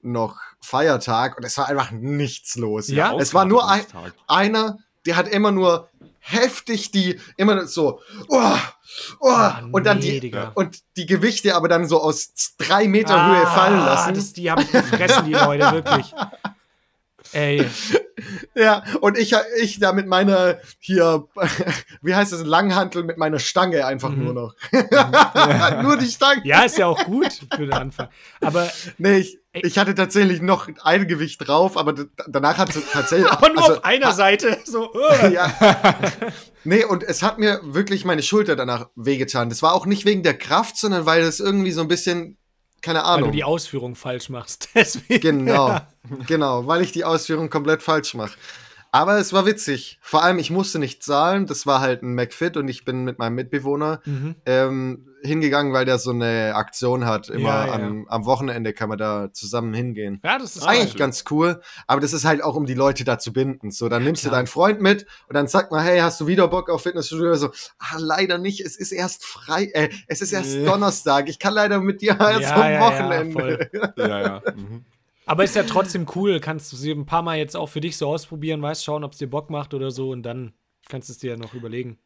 [0.00, 2.88] noch Feiertag und es war einfach nichts los.
[2.88, 3.14] Ja?
[3.16, 3.84] es war nur ein,
[4.26, 5.88] einer, der hat immer nur
[6.22, 8.56] heftig die, immer so, oh,
[9.20, 10.52] oh, und dann nee, die, Digga.
[10.54, 14.14] und die Gewichte aber dann so aus drei Meter Ah, Höhe fallen lassen.
[14.14, 16.14] Das, die haben gefressen, die Leute, wirklich.
[17.32, 17.64] Ey,
[18.54, 21.24] Ja, und ich, ich da mit meiner hier,
[22.02, 24.24] wie heißt das, Langhantel mit meiner Stange einfach Mhm.
[24.24, 24.54] nur noch.
[25.82, 26.42] nur die Stange.
[26.44, 28.08] ja, ist ja auch gut für den Anfang.
[28.40, 31.94] Aber, Nee, ich, ich hatte tatsächlich noch ein Gewicht drauf, aber
[32.28, 33.30] danach hat es tatsächlich.
[33.30, 34.58] aber nur also, auf einer Seite.
[34.64, 35.32] So, äh.
[35.32, 35.52] ja.
[36.64, 39.48] Nee, und es hat mir wirklich meine Schulter danach wehgetan.
[39.48, 42.38] Das war auch nicht wegen der Kraft, sondern weil es irgendwie so ein bisschen,
[42.82, 43.30] keine weil Ahnung.
[43.30, 44.68] du die Ausführung falsch machst.
[44.74, 45.20] Deswegen.
[45.20, 45.80] Genau,
[46.26, 48.36] genau, weil ich die Ausführung komplett falsch mache.
[48.94, 49.98] Aber es war witzig.
[50.02, 51.46] Vor allem, ich musste nicht zahlen.
[51.46, 54.34] Das war halt ein McFit und ich bin mit meinem Mitbewohner Mhm.
[54.44, 57.28] ähm, hingegangen, weil der so eine Aktion hat.
[57.30, 57.72] Immer Ja, ja.
[57.74, 60.20] Am, am Wochenende kann man da zusammen hingehen.
[60.24, 63.18] Ja, das ist Eigentlich ganz cool, aber das ist halt auch, um die Leute da
[63.18, 63.70] zu binden.
[63.70, 64.32] So, dann nimmst klar.
[64.32, 67.34] du deinen Freund mit und dann sagt man, hey, hast du wieder Bock auf Fitnessstudio?
[67.36, 70.66] So, ah, leider nicht, es ist erst frei, äh, es ist erst.
[70.66, 73.32] Donnerstag, ich kann leider mit dir erst Ja, am ja, ja, Wochenende.
[73.32, 73.70] voll.
[73.96, 74.42] Ja, ja.
[74.54, 74.84] Mhm.
[75.26, 76.40] Aber ist ja trotzdem cool.
[76.40, 79.12] Kannst du sie ein paar Mal jetzt auch für dich so ausprobieren, weißt, schauen, ob
[79.12, 80.52] es dir Bock macht oder so und dann
[80.88, 81.98] kannst du es dir ja noch überlegen,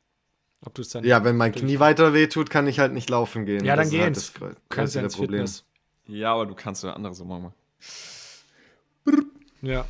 [0.65, 1.03] ob du es dann.
[1.05, 3.65] Ja, wenn mein Knie weiter wehtut, kann ich halt nicht laufen gehen.
[3.65, 5.47] Ja, dann geh halt ins, das kannst ja ins Problem.
[5.47, 5.65] Fitness.
[6.07, 7.53] ja, aber du kannst eine andere Sache machen.
[9.63, 9.85] Ja.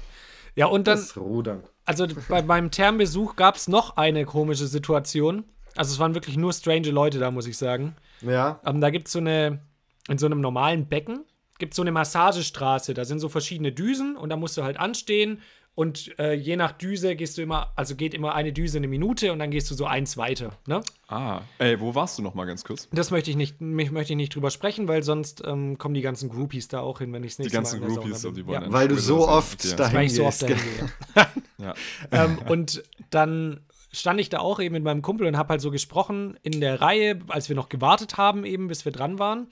[0.55, 1.62] Ja, und dann, Das Rudern.
[1.85, 5.45] also bei meinem Thermbesuch gab es noch eine komische Situation.
[5.74, 7.95] Also es waren wirklich nur strange Leute da, muss ich sagen.
[8.22, 8.61] Ja.
[8.64, 9.61] Ähm, da gibt es so eine,
[10.09, 11.24] in so einem normalen Becken,
[11.59, 12.95] gibt es so eine Massagestraße.
[12.95, 15.41] Da sind so verschiedene Düsen und da musst du halt anstehen.
[15.75, 19.31] Und äh, je nach Düse gehst du immer, also geht immer eine Düse eine Minute
[19.31, 20.57] und dann gehst du so eins weiter.
[20.67, 20.81] Ne?
[21.09, 22.89] Ah, ey, wo warst du noch mal ganz kurz?
[22.93, 26.01] Das möchte ich nicht, mich möchte ich nicht drüber sprechen, weil sonst ähm, kommen die
[26.01, 28.47] ganzen Groupies da auch hin, wenn ich das Die nächste ganzen Mal Groupies, Sauna die
[28.47, 28.73] wollen ja.
[28.73, 29.77] Weil du so oft Okay.
[29.77, 31.27] dahin Weil ich so oft dahin gehe.
[31.59, 31.75] Ja.
[32.11, 33.61] ähm, und dann
[33.93, 36.81] stand ich da auch eben mit meinem Kumpel und habe halt so gesprochen in der
[36.81, 39.49] Reihe, als wir noch gewartet haben, eben bis wir dran waren.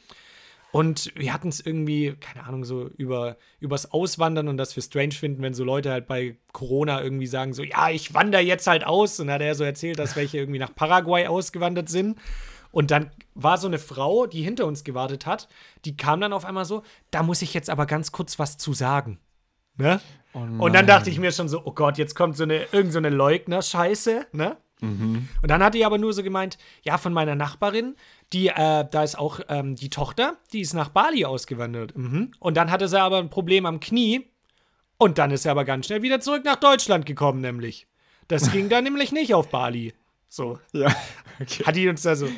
[0.75, 5.13] Und wir hatten es irgendwie, keine Ahnung, so über übers Auswandern und dass wir strange
[5.13, 8.85] finden, wenn so Leute halt bei Corona irgendwie sagen, so, ja, ich wandere jetzt halt
[8.85, 9.21] aus.
[9.21, 12.19] Und dann hat er so erzählt, dass welche irgendwie nach Paraguay ausgewandert sind.
[12.73, 15.49] Und dann war so eine Frau, die hinter uns gewartet hat,
[15.85, 18.73] die kam dann auf einmal so, da muss ich jetzt aber ganz kurz was zu
[18.73, 19.21] sagen.
[19.77, 20.01] Ne?
[20.59, 22.99] und dann dachte ich mir schon so, oh Gott, jetzt kommt so eine, irgend so
[22.99, 24.57] eine Leugner-Scheiße, ne?
[25.41, 27.95] Und dann hat die aber nur so gemeint, ja, von meiner Nachbarin,
[28.33, 31.97] die, äh, da ist auch ähm, die Tochter, die ist nach Bali ausgewandert.
[31.97, 32.33] Mhm.
[32.41, 34.27] Und dann hatte sie aber ein Problem am Knie.
[34.97, 37.87] Und dann ist sie aber ganz schnell wieder zurück nach Deutschland gekommen, nämlich.
[38.29, 39.93] Das ging dann nämlich nicht auf Bali.
[40.29, 40.59] So.
[40.73, 40.95] Ja.
[41.41, 41.65] Okay.
[41.65, 42.29] Hat die uns da so.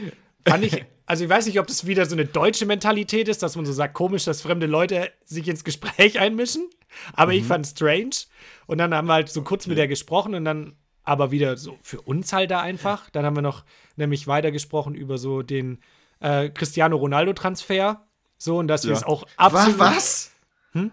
[0.47, 0.85] Fand ich.
[1.07, 3.73] Also, ich weiß nicht, ob das wieder so eine deutsche Mentalität ist, dass man so
[3.73, 6.69] sagt, komisch, dass fremde Leute sich ins Gespräch einmischen.
[7.13, 8.11] Aber ich fand strange.
[8.67, 10.75] Und dann haben wir halt so kurz mit der gesprochen und dann
[11.05, 13.09] aber wieder so für uns halt da einfach.
[13.11, 13.65] Dann haben wir noch
[13.97, 15.79] nämlich weitergesprochen über so den
[16.21, 18.03] äh, Cristiano Ronaldo-Transfer.
[18.39, 18.97] So, und dass wir Ja.
[18.99, 19.55] es auch Was?
[19.55, 19.79] absolut.
[19.79, 20.33] was?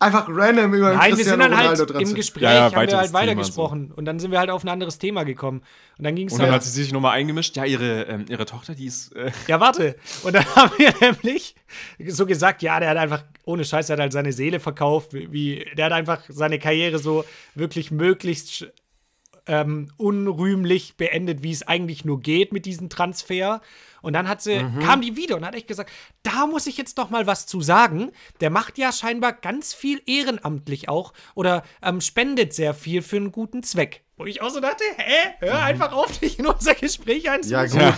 [0.00, 2.14] Einfach random über den Nein, wir sind Cristiano dann halt im.
[2.14, 3.92] Gespräch, Ja, ja, haben wir halt weitergesprochen.
[3.92, 5.62] Und dann sind wir halt auf ein anderes Thema gekommen.
[5.96, 6.48] Und dann ging es Und halt.
[6.48, 7.56] dann hat sie sich nochmal eingemischt.
[7.56, 9.14] Ja, ihre, ähm, ihre Tochter, die ist.
[9.14, 9.94] Äh, Ja, warte.
[10.24, 11.54] Und dann haben wir nämlich
[12.08, 15.12] so gesagt, ja, der hat einfach, ohne Scheiß, der hat halt seine Seele verkauft.
[15.12, 18.66] Wie, der hat einfach seine Karriere so wirklich möglichst
[19.46, 23.60] ähm, unrühmlich beendet, wie es eigentlich nur geht mit diesem Transfer.
[24.02, 25.90] Und dann hat sie, kam die wieder und hat echt gesagt,
[26.22, 28.10] da muss ich jetzt doch mal was zu sagen.
[28.40, 33.32] Der macht ja scheinbar ganz viel ehrenamtlich auch oder ähm, spendet sehr viel für einen
[33.32, 34.03] guten Zweck.
[34.16, 37.80] Wo ich auch so dachte, hä, hör einfach auf, dich in unser Gespräch Ja, einzumischen.
[37.80, 37.94] gut.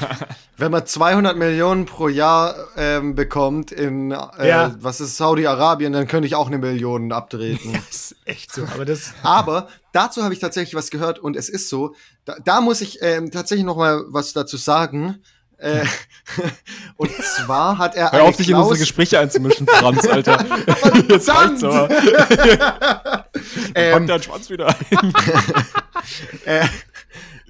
[0.56, 4.74] Wenn man 200 Millionen pro Jahr ähm, bekommt in, äh, Ja.
[4.80, 7.72] was ist Saudi-Arabien, dann könnte ich auch eine Million abtreten.
[7.90, 9.12] Das ist echt so, aber das.
[9.22, 11.94] Aber dazu habe ich tatsächlich was gehört und es ist so,
[12.24, 15.22] da, da muss ich ähm, tatsächlich noch mal was dazu sagen.
[15.58, 15.84] Äh,
[16.96, 20.44] und zwar hat er hör auf, dich in unsere Gespräche einzumischen, Franz, Alter.
[21.28, 21.88] Aber.
[23.74, 25.12] Ähm, Packt deinen Schwanz wieder ein.
[26.44, 26.66] äh,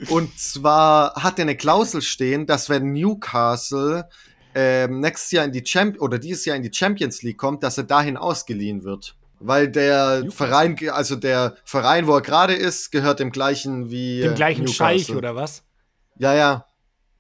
[0.09, 4.09] Und zwar hat er eine Klausel stehen, dass wenn Newcastle
[4.55, 7.79] ähm, nächstes Jahr in die Champ oder dieses Jahr in die Champions League kommt, dass
[7.79, 9.17] er dahin ausgeliehen wird.
[9.39, 14.33] Weil der Verein, also der Verein, wo er gerade ist, gehört dem gleichen wie Dem
[14.33, 14.99] äh, gleichen Newcastle.
[14.99, 15.63] Scheich oder was?
[16.19, 16.67] Ja, ja.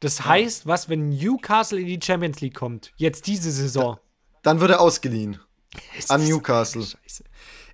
[0.00, 2.92] Das heißt, was, wenn Newcastle in die Champions League kommt?
[2.96, 3.98] Jetzt diese Saison.
[4.42, 5.38] Dann wird er ausgeliehen
[5.98, 6.82] Ist an Newcastle.
[6.82, 7.24] Scheiße.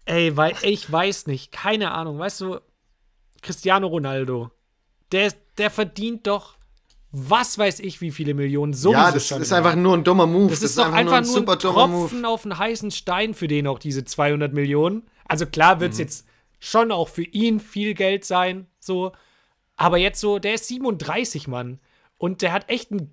[0.05, 2.59] Ey, weil ich weiß nicht, keine Ahnung, weißt du,
[3.41, 4.51] Cristiano Ronaldo,
[5.13, 6.57] der, der verdient doch,
[7.11, 10.49] was weiß ich, wie viele Millionen sowieso Ja, das ist einfach nur ein dummer Move.
[10.51, 12.01] Das ist doch einfach nur ein, super dummer Move.
[12.09, 15.03] Tropfen auf einen heißen Stein für den auch diese 200 Millionen.
[15.29, 16.05] Also klar wird es Mhm.
[16.05, 16.27] jetzt
[16.59, 19.13] schon auch für ihn viel Geld sein, so.
[19.77, 21.81] Aber jetzt so, der ist 37, Mann.
[22.17, 23.11] Und der hat echt einen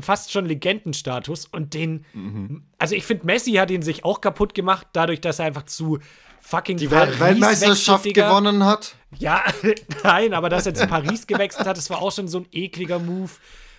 [0.00, 1.46] fast schon Legendenstatus.
[1.46, 2.64] Und den, Mhm.
[2.78, 5.98] also ich finde, Messi hat ihn sich auch kaputt gemacht, dadurch, dass er einfach zu
[6.40, 8.94] fucking Die Paris Wel Weltmeisterschaft wechselt, gewonnen hat.
[9.18, 9.42] Ja,
[10.04, 12.98] nein, aber dass er zu Paris gewechselt hat, das war auch schon so ein ekliger
[12.98, 13.30] Move.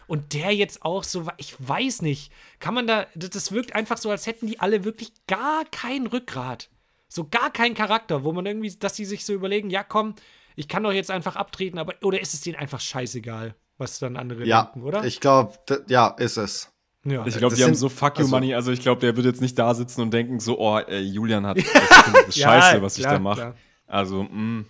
[0.07, 3.97] Und der jetzt auch so, ich weiß nicht, kann man da, das das wirkt einfach
[3.97, 6.69] so, als hätten die alle wirklich gar kein Rückgrat.
[7.07, 10.15] So gar keinen Charakter, wo man irgendwie, dass die sich so überlegen, ja komm,
[10.55, 14.17] ich kann doch jetzt einfach abtreten, aber, oder ist es denen einfach scheißegal, was dann
[14.17, 15.03] andere Ja, denken, oder?
[15.05, 15.53] ich glaube,
[15.87, 16.69] ja, ist es.
[17.05, 17.25] ja.
[17.25, 18.53] Ich glaube, die haben so Fuck you also- Money.
[18.53, 21.45] Also ich glaube, der wird jetzt nicht da sitzen und denken so, oh, ey, Julian
[21.47, 21.57] hat
[22.13, 23.55] das ist Ja, scheiße, was ich klar, da mache.
[23.87, 24.65] Also, mh,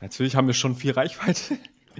[0.00, 1.58] natürlich haben wir schon viel Reichweite.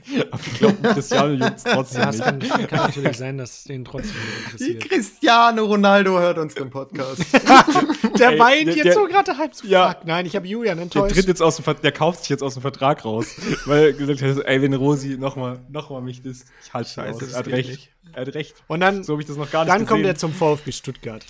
[0.30, 2.48] Aber ich glaube, Cristiano juckt trotzdem ja, es nicht.
[2.50, 4.88] kann, kann natürlich sein, dass es den trotzdem nicht Die interessiert.
[4.90, 7.22] Cristiano Ronaldo hört unseren Podcast.
[8.18, 9.90] Der Ey, weint der- jetzt der- so gerade halb zu Ja.
[9.92, 10.04] fuck.
[10.06, 11.14] Nein, ich habe Julian Der enttäuscht.
[11.14, 13.26] tritt jetzt aus dem Ver der kauft sich jetzt aus dem Vertrag raus,
[13.66, 17.24] weil er gesagt hat, ey, wenn Rosi nochmal noch mal mich disst, ich halte Scheiße,
[17.24, 17.32] aus.
[17.32, 17.68] Er hat recht.
[17.70, 17.90] nicht.
[18.12, 18.54] Er hat recht.
[18.68, 19.88] Und dann, So habe ich das noch gar nicht dann gesehen.
[19.88, 21.24] kommt er zum VfB Stuttgart.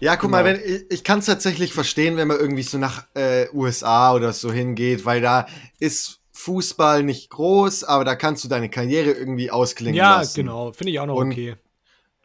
[0.00, 0.58] Ja, guck mal, Genau.
[0.64, 4.32] wenn, ich, ich kann es tatsächlich verstehen, wenn man irgendwie so nach äh, USA oder
[4.32, 5.46] so hingeht, weil da
[5.78, 10.36] ist Fußball nicht groß, aber da kannst du deine Karriere irgendwie ausklingen Ja, lassen.
[10.36, 10.72] genau.
[10.72, 11.56] Finde ich auch noch Und- okay.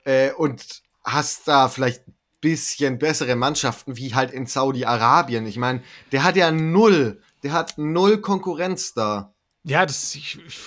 [0.03, 5.45] Äh, und hast da vielleicht ein bisschen bessere Mannschaften wie halt in Saudi-Arabien.
[5.45, 5.81] Ich meine,
[6.11, 9.33] der hat ja null, der hat null Konkurrenz da.
[9.63, 10.59] Ja, das, ich, ich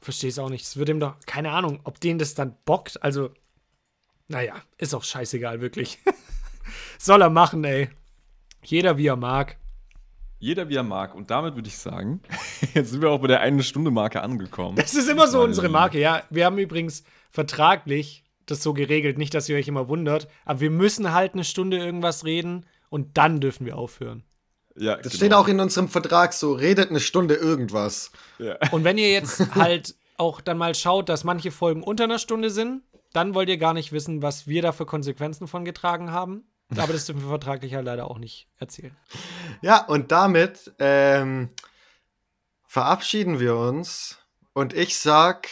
[0.00, 0.64] verstehe es auch nicht.
[0.64, 3.02] Es wird ihm doch, keine Ahnung, ob denen das dann bockt.
[3.02, 3.30] Also,
[4.26, 5.98] naja, ist auch scheißegal, wirklich.
[6.98, 7.90] Soll er machen, ey.
[8.64, 9.56] Jeder wie er mag.
[10.38, 11.14] Jeder wie er mag.
[11.14, 12.20] Und damit würde ich sagen,
[12.74, 14.76] jetzt sind wir auch bei der eine Stunde Marke angekommen.
[14.76, 15.68] Das ist immer so Meine unsere.
[15.68, 16.22] Marke, ja.
[16.30, 20.70] Wir haben übrigens vertraglich das so geregelt, nicht, dass ihr euch immer wundert, aber wir
[20.70, 24.24] müssen halt eine Stunde irgendwas reden und dann dürfen wir aufhören.
[24.76, 25.16] Ja, Das genau.
[25.16, 28.10] steht auch in unserem Vertrag so, redet eine Stunde irgendwas.
[28.38, 28.56] Ja.
[28.70, 32.48] Und wenn ihr jetzt halt auch dann mal schaut, dass manche Folgen unter einer Stunde
[32.48, 32.82] sind,
[33.12, 36.44] dann wollt ihr gar nicht wissen, was wir da für Konsequenzen von getragen haben.
[36.76, 38.96] Aber das dürfen wir vertraglich halt leider auch nicht erzählen.
[39.62, 41.48] Ja, und damit ähm,
[42.66, 44.18] verabschieden wir uns.
[44.52, 45.48] Und ich sag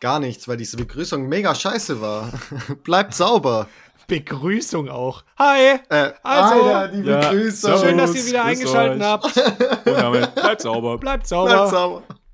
[0.00, 2.32] gar nichts, weil diese Begrüßung mega scheiße war.
[2.84, 3.68] Bleibt sauber.
[4.06, 5.22] Begrüßung auch.
[5.38, 5.80] Hi!
[5.90, 7.70] Äh, Also, Alter, die ja, Begrüßung.
[7.70, 7.80] servus.
[7.82, 9.06] Schön, dass ihr wieder grüß eingeschaltet euch.
[9.06, 9.86] habt.
[9.86, 10.98] Und damit bleibt sauber.
[10.98, 11.50] Bleibt sauber.
[11.50, 12.02] Bleibt sauber.